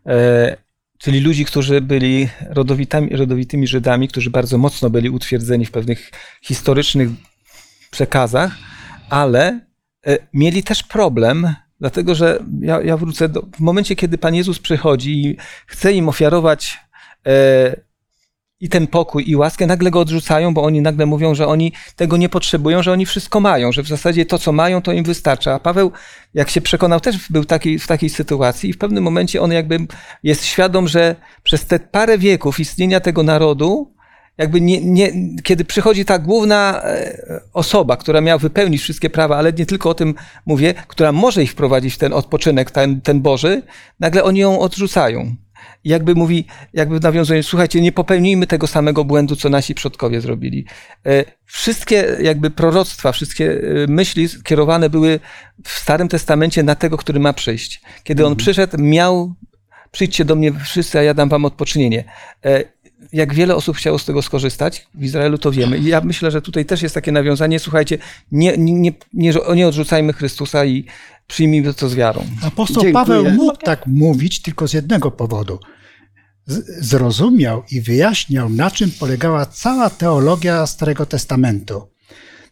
[0.06, 0.58] e,
[0.98, 7.10] czyli ludzi, którzy byli rodowitami, rodowitymi Żydami, którzy bardzo mocno byli utwierdzeni w pewnych historycznych
[7.92, 8.56] przekazach,
[9.10, 9.60] ale
[10.08, 14.60] e, mieli też problem Dlatego, że ja, ja wrócę do, w momencie, kiedy Pan Jezus
[14.60, 16.80] przychodzi i chce im ofiarować
[17.28, 17.76] e,
[18.62, 22.18] i ten pokój, i łaskę, nagle go odrzucają, bo oni nagle mówią, że oni tego
[22.18, 25.54] nie potrzebują, że oni wszystko mają, że w zasadzie to, co mają, to im wystarcza.
[25.54, 25.92] A Paweł,
[26.34, 29.78] jak się przekonał, też był taki, w takiej sytuacji i w pewnym momencie on jakby
[30.24, 33.94] jest świadom, że przez te parę wieków istnienia tego narodu,
[34.38, 35.12] jakby nie, nie,
[35.44, 39.94] kiedy przychodzi ta główna e, osoba, która miała wypełnić wszystkie prawa, ale nie tylko o
[39.94, 43.62] tym mówię, która może ich wprowadzić w ten odpoczynek, ten, ten Boży,
[44.00, 45.36] nagle oni ją odrzucają.
[45.84, 50.66] Jakby mówi, jakby nawiązuje, słuchajcie, nie popełnijmy tego samego błędu, co nasi przodkowie zrobili.
[51.06, 55.20] E, wszystkie jakby proroctwa, wszystkie e, myśli kierowane były
[55.64, 57.82] w Starym Testamencie na tego, który ma przyjść.
[58.04, 59.34] Kiedy on przyszedł, miał
[59.92, 62.04] przyjdźcie do mnie wszyscy, a ja dam wam odpocznienie
[63.14, 65.78] jak wiele osób chciało z tego skorzystać, w Izraelu to wiemy.
[65.78, 67.98] I ja myślę, że tutaj też jest takie nawiązanie, słuchajcie,
[68.32, 70.86] nie, nie, nie, nie odrzucajmy Chrystusa i
[71.28, 72.26] przyjmijmy to z wiarą.
[72.44, 73.06] Apostoł Dziękuję.
[73.06, 75.60] Paweł mógł tak mówić tylko z jednego powodu.
[76.46, 81.88] Z- Zrozumiał i wyjaśniał, na czym polegała cała teologia Starego Testamentu.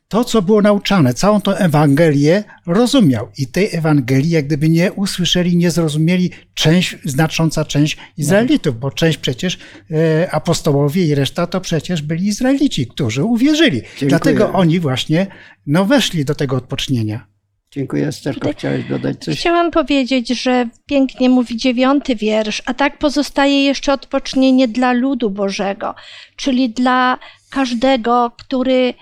[0.10, 3.28] To, co było nauczane, całą tą Ewangelię rozumiał.
[3.38, 9.18] I tej Ewangelii, jak gdyby nie usłyszeli, nie zrozumieli część, znacząca część Izraelitów, bo część
[9.18, 9.58] przecież
[9.92, 13.82] e, apostołowie i reszta to przecież byli Izraelici, którzy uwierzyli.
[14.02, 15.28] Dlatego oni właśnie
[15.68, 17.28] no, weszli do tego odpocznienia.
[17.72, 18.52] Dziękuję, Esterko.
[18.52, 19.40] Chciałeś dodać coś?
[19.40, 25.96] Chciałam powiedzieć, że pięknie mówi dziewiąty wiersz, a tak pozostaje jeszcze odpocznienie dla ludu Bożego,
[26.36, 27.20] czyli dla
[27.50, 28.94] każdego, który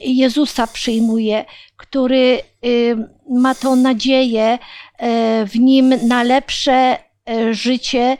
[0.00, 1.44] Jezusa przyjmuje,
[1.76, 2.96] który y,
[3.30, 6.98] ma tą nadzieję y, w nim na lepsze
[7.30, 8.16] y, życie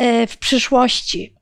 [0.00, 1.34] y, w przyszłości.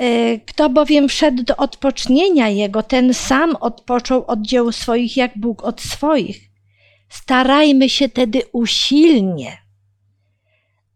[0.00, 5.64] Y, Kto bowiem wszedł do odpocznienia Jego, ten sam odpoczął od dzieł swoich, jak Bóg
[5.64, 6.40] od swoich.
[7.08, 9.58] Starajmy się tedy usilnie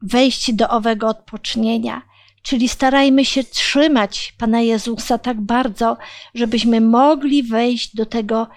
[0.03, 2.03] wejść do owego odpocznienia,
[2.47, 5.97] czyli starajmy się trzymać Pana Jezusa tak bardzo,
[6.35, 8.49] żebyśmy mogli wejść do tego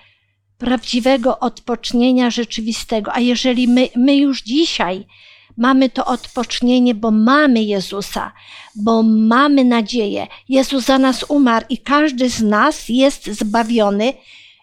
[0.57, 3.13] prawdziwego odpocznienia rzeczywistego.
[3.13, 5.05] A jeżeli my, my już dzisiaj
[5.57, 8.31] mamy to odpocznienie, bo mamy Jezusa,
[8.75, 14.13] bo mamy nadzieję, Jezus za nas umarł i każdy z nas jest zbawiony,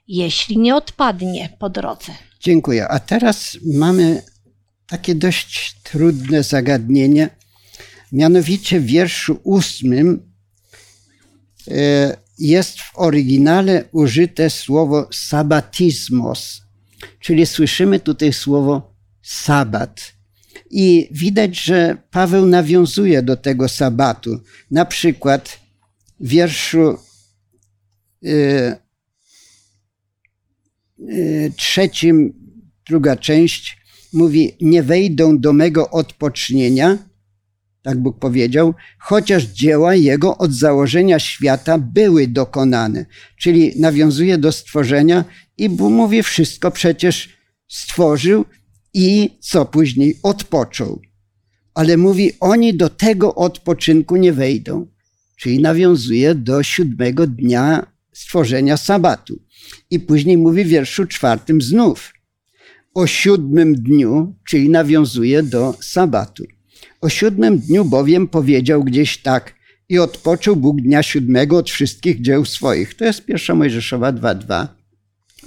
[0.09, 2.13] jeśli nie odpadnie po drodze.
[2.41, 2.89] Dziękuję.
[2.89, 4.23] A teraz mamy
[4.87, 7.31] takie dość trudne zagadnienie.
[8.13, 10.33] Mianowicie w wierszu ósmym
[11.69, 16.63] e, jest w oryginale użyte słowo sabatismos,
[17.21, 20.17] czyli słyszymy tutaj słowo sabat.
[20.71, 24.41] I widać, że Paweł nawiązuje do tego sabatu.
[24.71, 25.61] Na przykład
[26.21, 26.99] w wierszu
[28.25, 28.77] e,
[31.01, 32.33] y, trzecim,
[32.89, 33.77] druga część
[34.13, 36.99] mówi: Nie wejdą do mego odpocznienia,
[37.87, 43.07] tak Bóg powiedział, chociaż dzieła Jego od założenia świata były dokonane.
[43.39, 45.25] Czyli nawiązuje do stworzenia
[45.59, 47.29] i Bóg mówi: Wszystko przecież
[47.69, 48.45] stworzył
[48.95, 51.01] i co później odpoczął.
[51.75, 54.87] Ale mówi: Oni do tego odpoczynku nie wejdą.
[55.37, 59.39] Czyli nawiązuje do siódmego dnia stworzenia sabatu.
[59.91, 62.13] I później mówi w wierszu czwartym znów
[62.95, 66.56] o siódmym dniu, czyli nawiązuje do sabatu.
[67.01, 69.55] O siódmym dniu bowiem powiedział gdzieś tak
[69.89, 72.95] i odpoczął Bóg dnia siódmego od wszystkich dzieł swoich.
[72.95, 74.67] To jest pierwsza Mojżeszowa 2.2.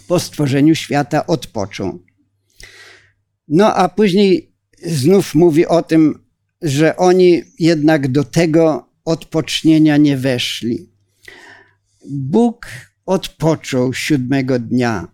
[0.08, 2.00] Po stworzeniu świata odpoczął.
[3.48, 4.52] No a później
[4.86, 6.20] znów mówi o tym,
[6.62, 10.90] że oni jednak do tego odpocznienia nie weszli.
[12.10, 12.68] Bóg
[13.06, 15.08] odpoczął siódmego dnia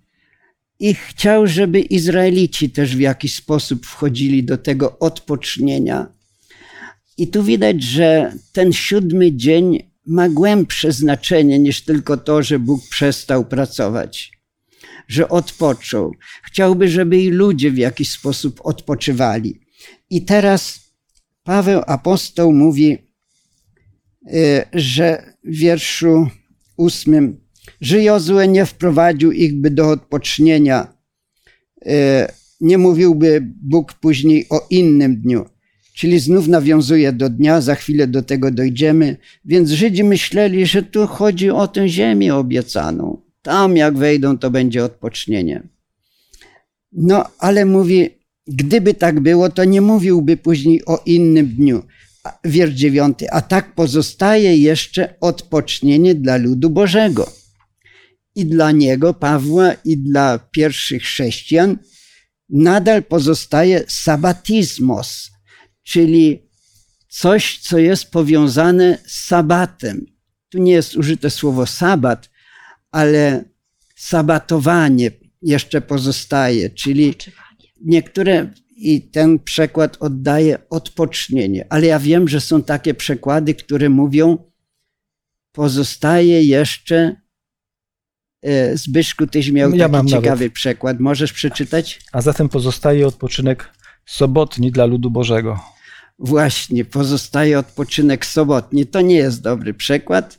[0.79, 6.14] i chciał, żeby Izraelici też w jakiś sposób wchodzili do tego odpocznienia.
[7.17, 12.81] I tu widać, że ten siódmy dzień ma głębsze znaczenie niż tylko to, że Bóg
[12.89, 14.31] przestał pracować,
[15.07, 16.11] że odpoczął.
[16.43, 19.59] Chciałby, żeby i ludzie w jakiś sposób odpoczywali.
[20.09, 20.79] I teraz
[21.43, 22.97] Paweł apostoł mówi,
[24.33, 26.27] y, że w wierszu
[26.77, 27.45] ósmym,
[27.81, 30.93] że Jozue nie wprowadził ich by do odpocznienia.
[31.85, 35.45] E, Nie mówiłby Bóg później o innym dniu.
[35.95, 39.17] Czyli znów nawiązuje do dnia, za chwilę do tego dojdziemy.
[39.45, 43.21] Więc Żydzi myśleli, że tu chodzi o tę ziemię obiecaną.
[43.41, 45.67] Tam jak wejdą, to będzie odpocznienie.
[46.91, 48.09] No, ale mówi,
[48.47, 51.83] gdyby tak było, to nie mówiłby później o innym dniu.
[52.43, 53.31] Wiersz dziewiąty.
[53.31, 57.31] A tak pozostaje jeszcze odpocznienie dla ludu Bożego.
[58.35, 61.77] I dla niego, Pawła, i dla pierwszych chrześcijan
[62.49, 65.34] nadal pozostaje sabatizmos,
[65.85, 66.43] czyli
[67.09, 70.05] coś, co jest powiązane z sabatem.
[70.49, 72.29] Tu nie jest użyte słowo sabat,
[72.91, 73.43] ale
[73.95, 77.15] sabatowanie jeszcze pozostaje, czyli
[77.81, 84.37] niektóre i ten przekład oddaje odpocznienie, ale ja wiem, że są takie przekłady, które mówią,
[85.51, 87.15] pozostaje jeszcze.
[88.41, 90.23] e, Zbyszku, tyś miał Ja taki mam nawet.
[90.23, 90.99] ciekawy przekład.
[90.99, 92.01] Możesz przeczytać?
[92.11, 93.73] A zatem pozostaje odpoczynek
[94.05, 95.74] sobotni dla ludu Bożego.
[96.19, 98.85] Właśnie, pozostaje odpoczynek sobotni.
[98.85, 100.37] To nie jest dobry przekład.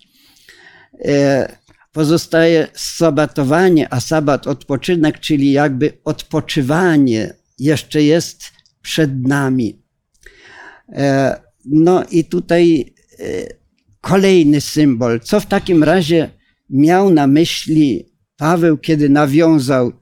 [1.05, 1.57] E,
[1.93, 8.43] Pozostaje sabatowanie, a sabat odpoczynek, czyli jakby odpoczywanie jeszcze jest
[8.83, 9.83] przed nami.
[10.93, 13.25] E, No i tutaj e,
[14.01, 15.21] kolejny symbol.
[15.21, 16.31] Co w takim razie
[16.71, 19.93] miał na myśli Paweł, kiedy nawiązał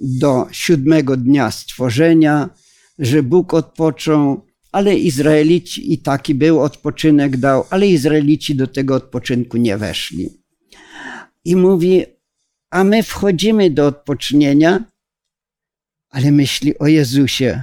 [0.00, 2.50] do siódmego dnia stworzenia,
[2.98, 9.56] że Bóg odpoczął, ale Izraelici i taki był odpoczynek dał, ale Izraelici do tego odpoczynku
[9.56, 10.30] nie weszli.
[11.44, 12.04] I mówi,
[12.70, 14.84] a my wchodzimy do odpocznienia,
[16.10, 17.62] ale myśli o Jezusie,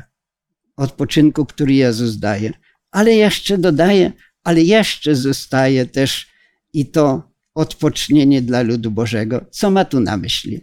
[0.78, 2.54] odpoczynku, który Jezus daje.
[2.92, 4.12] Ale jeszcze dodaje,
[4.44, 6.28] ale jeszcze zostaje też
[6.74, 9.46] i to odpocznienie dla ludu Bożego.
[9.52, 10.62] Co ma tu na myśli?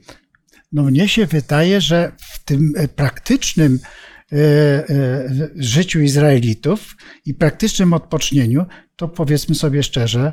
[0.72, 3.78] No mnie się wydaje, że w tym e, praktycznym
[5.57, 10.33] życiu Izraelitów i praktycznym odpocznieniu, to powiedzmy sobie szczerze,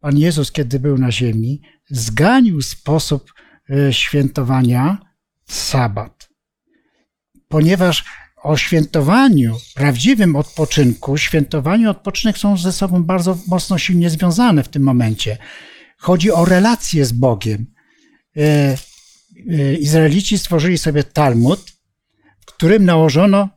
[0.00, 3.32] Pan Jezus, kiedy był na ziemi, zganił sposób
[3.70, 4.98] e, świętowania
[5.48, 6.28] sabat.
[7.48, 8.04] Ponieważ
[8.42, 14.68] o świętowaniu, prawdziwym odpoczynku, świętowanie i odpoczynek są ze sobą bardzo mocno silnie związane w
[14.68, 15.38] tym momencie.
[15.98, 17.66] Chodzi o relacje z Bogiem.
[18.36, 21.77] E, e, Izraelici stworzyli sobie Talmud,
[22.58, 23.48] którym nałożono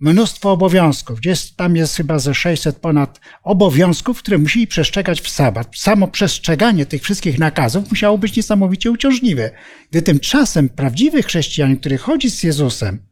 [0.00, 1.20] mnóstwo obowiązków.
[1.20, 5.68] Gdzieś tam jest chyba ze 600 ponad obowiązków, które musieli przestrzegać w sabat.
[5.76, 9.50] Samo przestrzeganie tych wszystkich nakazów musiało być niesamowicie uciążliwe.
[9.90, 13.06] Gdy tymczasem prawdziwy chrześcijanin, który chodzi z Jezusem,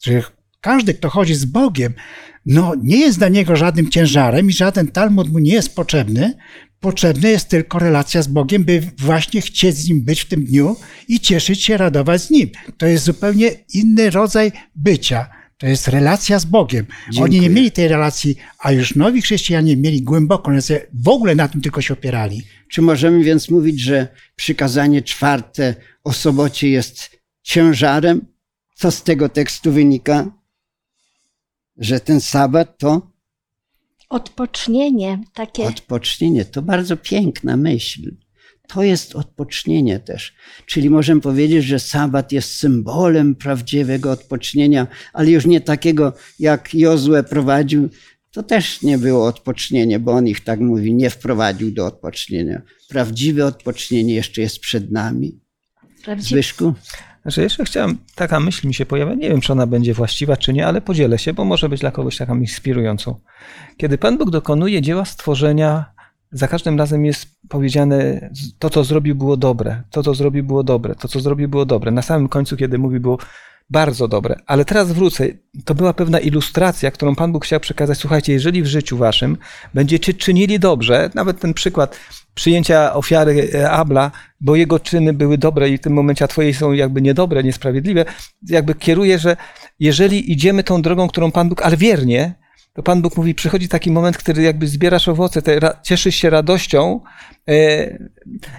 [0.00, 0.22] który
[0.60, 1.94] każdy, kto chodzi z Bogiem,
[2.46, 6.34] no nie jest dla niego żadnym ciężarem i żaden Talmud mu nie jest potrzebny.
[6.80, 10.76] Potrzebna jest tylko relacja z Bogiem, by właśnie chcieć z Nim być w tym dniu
[11.08, 12.50] i cieszyć się, radować z Nim.
[12.76, 15.30] To jest zupełnie inny rodzaj bycia.
[15.58, 16.86] To jest relacja z Bogiem.
[17.10, 17.24] Dziękuję.
[17.24, 21.48] Oni nie mieli tej relacji, a już nowi chrześcijanie mieli głęboką relację, w ogóle na
[21.48, 22.42] tym tylko się opierali.
[22.70, 27.10] Czy możemy więc mówić, że przykazanie czwarte o sobocie jest
[27.42, 28.26] ciężarem?
[28.74, 30.32] Co z tego tekstu wynika?
[31.76, 33.17] Że ten sabat to
[34.08, 35.64] Odpocznienie takie.
[35.64, 36.44] odpocznienie.
[36.44, 38.16] To bardzo piękna myśl.
[38.68, 40.34] To jest odpocznienie też.
[40.66, 47.22] Czyli możemy powiedzieć, że sabat jest symbolem prawdziwego odpocznienia, ale już nie takiego, jak Jozue
[47.30, 47.88] prowadził.
[48.30, 52.62] To też nie było odpocznienie, bo on ich tak mówi, nie wprowadził do odpocznienia.
[52.88, 55.40] Prawdziwe odpocznienie jeszcze jest przed nami.
[56.04, 56.28] prawdziwe.
[56.28, 56.74] Zbyszku?
[57.22, 60.52] Znaczy, jeszcze chciałem, taka myśl mi się pojawia, nie wiem, czy ona będzie właściwa, czy
[60.52, 63.14] nie, ale podzielę się, bo może być dla kogoś taką inspirującą.
[63.76, 65.84] Kiedy Pan Bóg dokonuje dzieła stworzenia,
[66.32, 70.94] za każdym razem jest powiedziane, to, co zrobił, było dobre, to, co zrobił, było dobre,
[70.94, 71.90] to, co zrobił, było dobre.
[71.90, 73.18] Na samym końcu, kiedy mówi, było
[73.70, 74.36] bardzo dobre.
[74.46, 75.26] Ale teraz wrócę.
[75.64, 77.98] To była pewna ilustracja, którą Pan Bóg chciał przekazać.
[77.98, 79.36] Słuchajcie, jeżeli w życiu waszym
[79.74, 81.98] będziecie czynili dobrze, nawet ten przykład
[82.34, 86.54] przyjęcia ofiary e, Abla, bo jego czyny były dobre i w tym momencie a twoje
[86.54, 88.04] są jakby niedobre, niesprawiedliwe,
[88.48, 89.36] jakby kieruje, że
[89.80, 92.34] jeżeli idziemy tą drogą, którą Pan Bóg, ale wiernie,
[92.78, 96.30] to Pan Bóg mówi, przychodzi taki moment, kiedy jakby zbierasz owoce, te, ra, cieszysz się
[96.30, 97.00] radością.
[97.48, 97.98] E,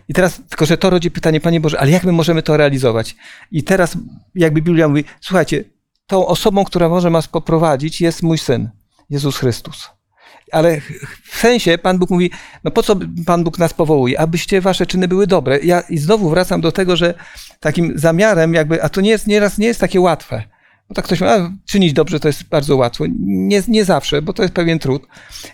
[0.10, 3.16] I teraz, tylko że to rodzi pytanie, Panie Boże, ale jak my możemy to realizować?
[3.52, 3.98] I teraz
[4.36, 5.64] jakby Biblia mówi, słuchajcie,
[6.08, 8.70] tą osobą, która może nas poprowadzić, jest mój Syn,
[9.10, 9.90] Jezus Chrystus.
[10.52, 10.82] Ale
[11.26, 12.32] w sensie Pan Bóg mówi,
[12.64, 14.20] no po co Pan Bóg nas powołuje?
[14.20, 15.60] Abyście wasze czyny były dobre.
[15.60, 17.14] Ja i znowu wracam do tego, że
[17.60, 20.44] takim zamiarem jakby, a to nie jest, nieraz nie jest takie łatwe.
[20.90, 23.06] Bo tak ktoś mówi, a czynić dobrze to jest bardzo łatwo.
[23.20, 25.08] Nie, nie zawsze, bo to jest pewien trud.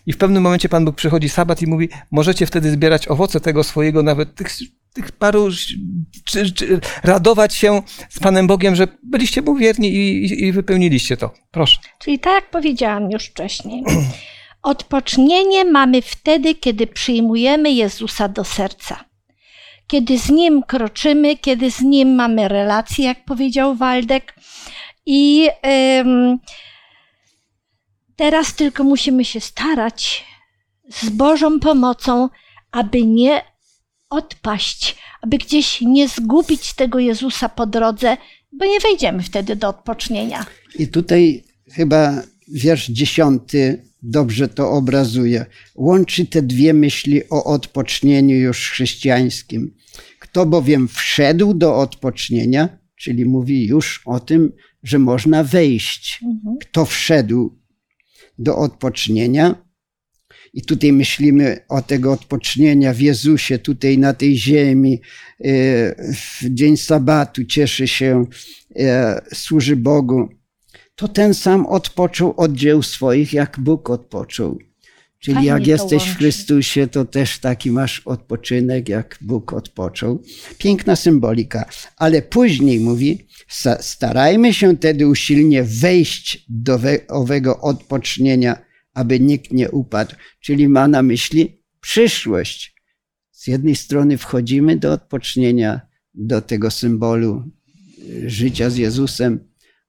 [0.05, 3.64] I w pewnym momencie Pan Bóg przychodzi sabat i mówi, możecie wtedy zbierać owoce tego
[3.64, 4.47] swojego, nawet tych,
[4.93, 5.49] tych paru,
[6.26, 11.18] czy, czy, radować się z Panem Bogiem, że byliście mu wierni i, i, i wypełniliście
[11.18, 11.34] to.
[11.51, 11.80] Proszę.
[11.99, 13.84] Czyli tak jak powiedziałam już wcześniej.
[14.64, 19.05] Odpocznienie mamy wtedy, kiedy przyjmujemy Jezusa do serca.
[19.88, 24.36] Kiedy z Nim kroczymy, kiedy z Nim mamy relacje, jak powiedział Waldek.
[25.06, 25.49] I
[25.99, 26.39] ym,
[28.16, 30.26] teraz tylko musimy się starać
[30.89, 32.30] z Bożą pomocą,
[32.72, 33.41] aby nie
[34.10, 38.18] odpaść, aby gdzieś nie zgubić tego Jezusa po drodze,
[38.51, 40.45] bo nie wejdziemy wtedy do odpocznienia.
[40.80, 45.45] I tutaj chyba wiersz dziesiąty dobrze to obrazuje.
[45.76, 49.76] Łączy te dwie myśli o odpocznieniu już chrześcijańskim.
[50.20, 54.51] Kto bowiem wszedł do odpocznienia, czyli mówi już o tym,
[54.86, 56.23] że można wejść.
[56.61, 57.59] Kto wszedł
[58.39, 59.65] do odpocznienia,
[60.55, 65.01] i tutaj myślimy o tego odpocznienia w Jezusie, tutaj na tej ziemi,
[65.39, 65.49] e,
[66.13, 68.25] w dzień sabatu cieszy się,
[68.75, 70.29] e, służy Bogu.
[70.95, 74.57] To ten sam odpoczął od dzieł swoich, jak Bóg odpoczął.
[75.26, 76.15] Czyli Fajnie jak jesteś w łączy.
[76.17, 80.23] Chrystusie, to też taki masz odpoczynek, jak Bóg odpoczął.
[80.57, 81.69] Piękna symbolika.
[81.97, 88.57] Ale później mówi, "Sta- starajmy się tedy usilnie wejść do we- owego odpocznienia,
[88.93, 90.15] aby nikt nie upadł.
[90.39, 92.76] Czyli ma na myśli przyszłość.
[93.32, 95.82] Z jednej strony wchodzimy do odpocznienia,
[96.13, 97.43] do tego symbolu
[98.09, 99.39] y, życia z Jezusem,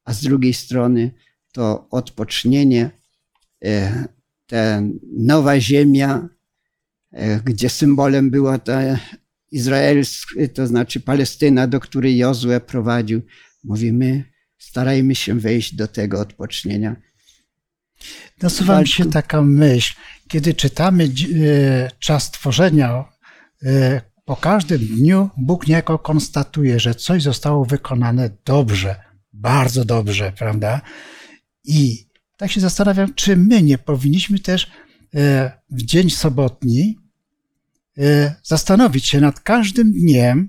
[0.05, 1.11] a z drugiej strony
[1.53, 2.91] to odpocznienie,
[3.65, 4.05] e,
[4.47, 4.83] ta
[5.17, 6.29] nowa ziemia,
[7.13, 8.81] e, gdzie symbolem była ta
[9.51, 13.23] izraelska, to znaczy Palestyna, do której Jozue prowadził.
[13.65, 14.25] Mówimy,
[14.59, 16.97] starajmy się wejść do tego odpocznienia.
[18.43, 19.95] Nasuwa mi się taka myśl,
[20.29, 21.09] kiedy czytamy e,
[21.99, 23.05] czas tworzenia,
[23.65, 28.97] e, po każdym dniu Bóg niejako konstatuje, że coś zostało wykonane dobrze,
[29.33, 30.81] bardzo dobrze, prawda?
[31.65, 32.06] I
[32.37, 34.71] tak się zastanawiam, czy my nie powinniśmy też
[35.15, 36.99] e, w dzień sobotni
[37.99, 40.49] e, zastanowić się nad każdym dniem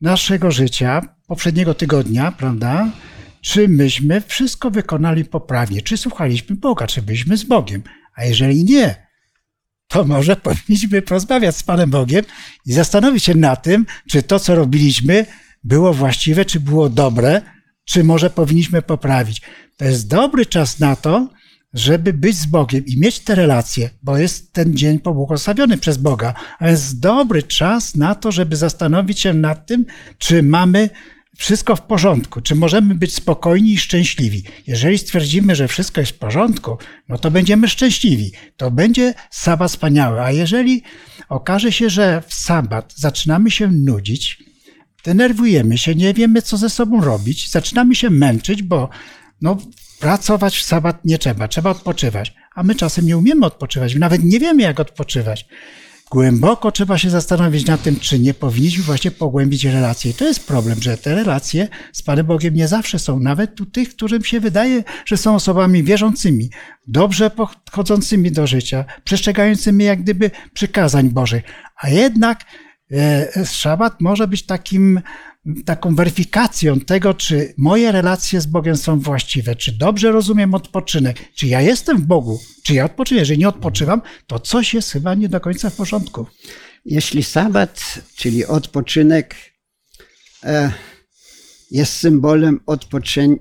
[0.00, 2.90] naszego życia, poprzedniego tygodnia, prawda?
[3.40, 5.82] Czy myśmy wszystko wykonali poprawnie?
[5.82, 6.86] Czy słuchaliśmy Boga?
[6.86, 7.82] Czy byliśmy z Bogiem?
[8.14, 9.06] A jeżeli nie,
[9.88, 12.24] to może powinniśmy porozmawiać z Panem Bogiem
[12.66, 15.26] i zastanowić się nad tym, czy to, co robiliśmy,
[15.64, 17.42] było właściwe, czy było dobre,
[17.84, 19.42] czy może powinniśmy poprawić.
[19.76, 21.28] To jest dobry czas na to,
[21.74, 26.34] żeby być z Bogiem i mieć te relacje, bo jest ten dzień pobłogosławiony przez Boga,
[26.58, 29.86] a jest dobry czas na to, żeby zastanowić się nad tym,
[30.18, 30.90] czy mamy
[31.36, 34.42] wszystko w porządku, czy możemy być spokojni i szczęśliwi.
[34.66, 38.32] Jeżeli stwierdzimy, że wszystko jest w porządku, no to będziemy szczęśliwi.
[38.56, 40.20] To będzie sabat wspaniały.
[40.20, 40.82] A jeżeli
[41.28, 44.42] okaże się, że w sabat zaczynamy się nudzić,
[45.04, 48.88] denerwujemy się, nie wiemy, co ze sobą robić, zaczynamy się męczyć, bo
[49.40, 49.56] no,
[50.00, 52.34] pracować w sabat nie trzeba, trzeba odpoczywać.
[52.54, 55.48] A my czasem nie umiemy odpoczywać, nawet nie wiemy, jak odpoczywać.
[56.10, 60.10] Głęboko trzeba się zastanowić nad tym, czy nie powinniśmy właśnie pogłębić relacje.
[60.10, 63.66] I to jest problem, że te relacje z Panem Bogiem nie zawsze są, nawet u
[63.66, 66.50] tych, którym się wydaje, że są osobami wierzącymi,
[66.86, 71.42] dobrze podchodzącymi do życia, przestrzegającymi jak gdyby przykazań Bożych.
[71.76, 72.44] A jednak
[72.92, 75.00] e, szabat może być takim,
[75.64, 81.46] taką weryfikacją tego, czy moje relacje z Bogiem są właściwe, czy dobrze rozumiem odpoczynek, czy
[81.46, 83.18] ja jestem w Bogu, czy ja odpoczywam.
[83.18, 86.26] Jeżeli nie odpoczywam, to coś jest chyba nie do końca w porządku.
[86.84, 89.36] Jeśli sabat, czyli odpoczynek,
[90.44, 90.72] e,
[91.70, 92.60] jest symbolem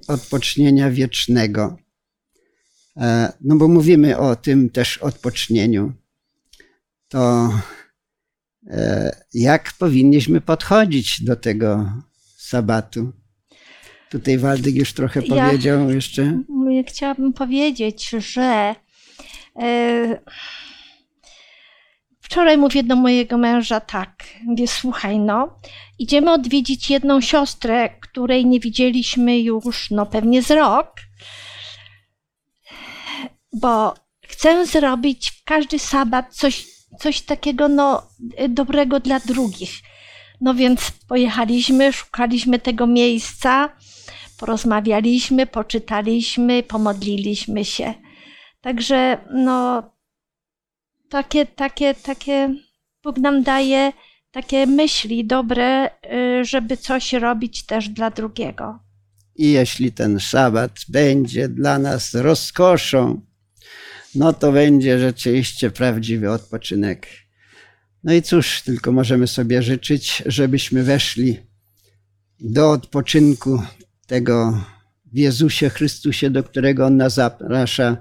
[0.08, 1.78] odpocznienia wiecznego,
[2.98, 5.94] e, no bo mówimy o tym też odpocznieniu,
[7.08, 7.50] to
[9.34, 11.90] jak powinniśmy podchodzić do tego
[12.38, 13.12] sabatu?
[14.10, 16.40] Tutaj Waldek już trochę Ja- powiedział jeszcze.
[16.88, 18.76] Chciałabym powiedzieć, że
[19.62, 20.20] e,
[22.22, 25.60] wczoraj mówię do mojego męża tak, mówię, słuchaj, no,
[26.00, 30.96] idziemy odwiedzić jedną siostrę, której nie widzieliśmy już, no pewnie z rok,
[33.54, 33.94] bo
[34.28, 38.08] chcę zrobić w każdy sabat coś, coś takiego, no,
[38.50, 39.72] dobrego dla drugich.
[40.42, 43.70] No więc pojechaliśmy, szukaliśmy tego miejsca,
[44.38, 47.94] porozmawialiśmy, poczytaliśmy, pomodliliśmy się.
[48.62, 49.84] Także no
[51.10, 52.56] takie, takie, takie
[53.04, 53.92] Bóg nam daje
[54.34, 58.80] takie myśli dobre, y, żeby coś robić też dla drugiego.
[59.36, 63.22] I jeśli ten szabat będzie dla nas rozkoszą,
[64.16, 67.08] no to będzie rzeczywiście prawdziwy odpoczynek.
[68.04, 71.40] No i cóż, tylko możemy sobie życzyć, żebyśmy weszli
[72.40, 73.64] do odpoczynku
[74.08, 74.64] tego
[75.14, 77.98] w Jezusie Chrystusie, do którego On nas zaprasza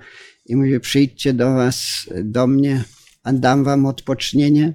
[0.46, 2.84] i mówi: Przyjdźcie do Was, do mnie,
[3.22, 4.74] a dam Wam odpocznienie,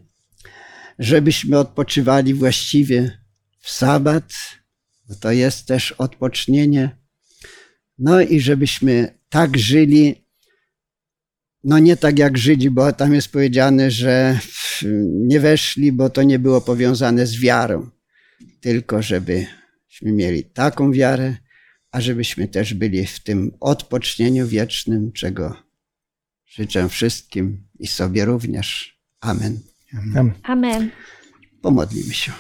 [1.00, 3.20] żebyśmy odpoczywali właściwie
[3.60, 4.34] w sabat,
[5.10, 6.98] bo to jest też odpocznienie.
[8.00, 10.27] No i żebyśmy tak żyli,
[11.64, 14.40] no nie tak jak Żydzi, bo tam jest powiedziane, że
[15.12, 17.90] nie weszli, bo to nie było powiązane z wiarą,
[18.62, 19.48] tylko żeby
[19.98, 21.38] żebyśmy mieli taką wiarę,
[21.92, 25.56] a żebyśmy też byli w tym odpocznieniu wiecznym, czego
[26.46, 29.00] życzę wszystkim i sobie również.
[29.22, 29.60] Amen.
[29.94, 30.34] Amen.
[30.44, 30.92] Amen.
[31.62, 32.32] Pomodlimy się.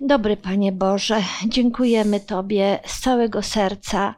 [0.00, 4.14] Dobry Panie Boże, dziękujemy Tobie z całego serca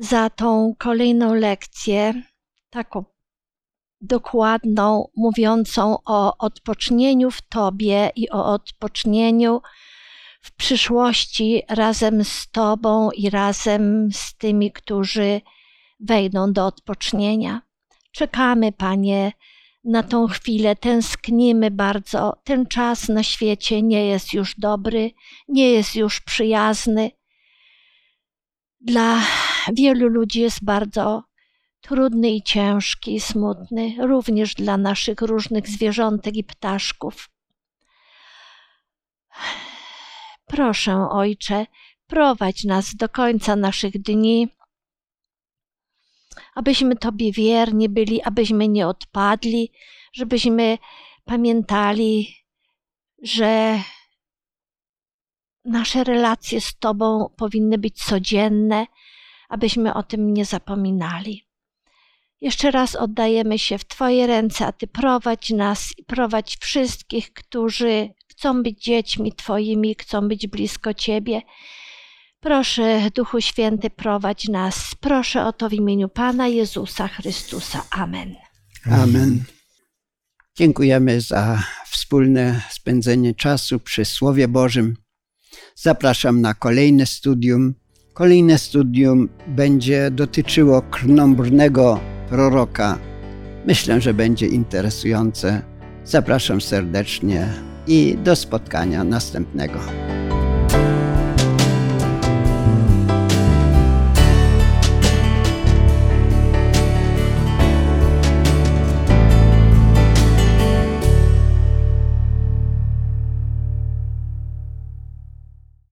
[0.00, 2.22] za tą kolejną lekcję,
[2.70, 3.04] taką
[4.00, 9.60] dokładną, mówiącą o odpocznieniu w Tobie i o odpocznieniu
[10.42, 15.40] w przyszłości razem z Tobą i razem z tymi, którzy
[16.00, 17.62] wejdą do odpocznienia.
[18.12, 19.32] Czekamy, Panie,
[19.84, 22.36] na tą chwilę, tęsknimy bardzo.
[22.44, 25.10] Ten czas na świecie nie jest już dobry,
[25.48, 27.10] nie jest już przyjazny.
[28.80, 29.20] Dla
[29.72, 31.22] wielu ludzi jest bardzo
[31.80, 37.30] trudny i ciężki smutny, również dla naszych różnych zwierzątek i ptaszków.
[40.46, 41.66] Proszę, Ojcze,
[42.06, 44.48] prowadź nas do końca naszych dni,
[46.54, 49.72] abyśmy Tobie wierni byli, abyśmy nie odpadli,
[50.12, 50.78] żebyśmy
[51.24, 52.36] pamiętali,
[53.22, 53.80] że
[55.64, 58.86] nasze relacje z Tobą powinny być codzienne,
[59.50, 61.46] abyśmy o tym nie zapominali.
[62.40, 68.08] Jeszcze raz oddajemy się w Twoje ręce, a Ty prowadź nas i prowadź wszystkich, którzy
[68.28, 71.42] chcą być dziećmi Twoimi, chcą być blisko Ciebie.
[72.40, 74.94] Proszę, Duchu Święty, prowadź nas.
[75.00, 77.84] Proszę o to w imieniu Pana Jezusa Chrystusa.
[77.90, 78.34] Amen.
[78.86, 79.44] Amen.
[80.56, 84.96] Dziękujemy za wspólne spędzenie czasu przy Słowie Bożym.
[85.74, 87.74] Zapraszam na kolejne studium.
[88.14, 92.98] Kolejne studium będzie dotyczyło krnąbrnego proroka.
[93.66, 95.62] Myślę, że będzie interesujące.
[96.04, 97.48] Zapraszam serdecznie
[97.86, 99.78] i do spotkania następnego.